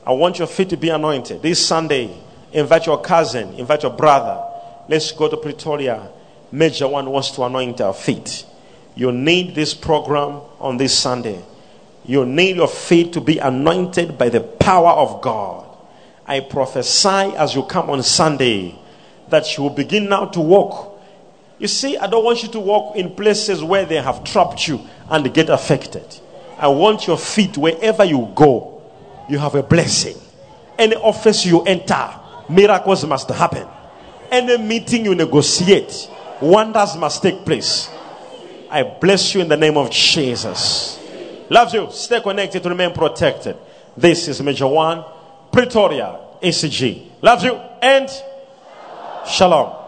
[0.04, 1.44] I want your feet to be anointed.
[1.44, 2.10] This Sunday,
[2.54, 4.44] invite your cousin, invite your brother.
[4.90, 6.10] Let's go to Pretoria.
[6.52, 8.44] Major one wants to anoint our feet.
[8.96, 11.40] You need this program on this Sunday.
[12.04, 15.68] You need your feet to be anointed by the power of God.
[16.26, 18.81] I prophesy as you come on Sunday
[19.32, 21.00] that she will begin now to walk.
[21.58, 24.82] You see, I don't want you to walk in places where they have trapped you
[25.10, 26.06] and get affected.
[26.58, 28.82] I want your feet wherever you go,
[29.30, 30.16] you have a blessing.
[30.78, 32.10] Any office you enter,
[32.50, 33.68] miracles must happen.
[34.32, 36.10] Any meeting you negotiate,
[36.42, 37.90] wonders must take place.
[38.70, 41.00] I bless you in the name of Jesus.
[41.50, 41.90] Loves you.
[41.92, 43.58] Stay connected to remain protected.
[43.98, 45.04] This is Major One,
[45.52, 47.08] Pretoria, ECG.
[47.22, 48.10] Loves you and
[49.26, 49.81] shalom.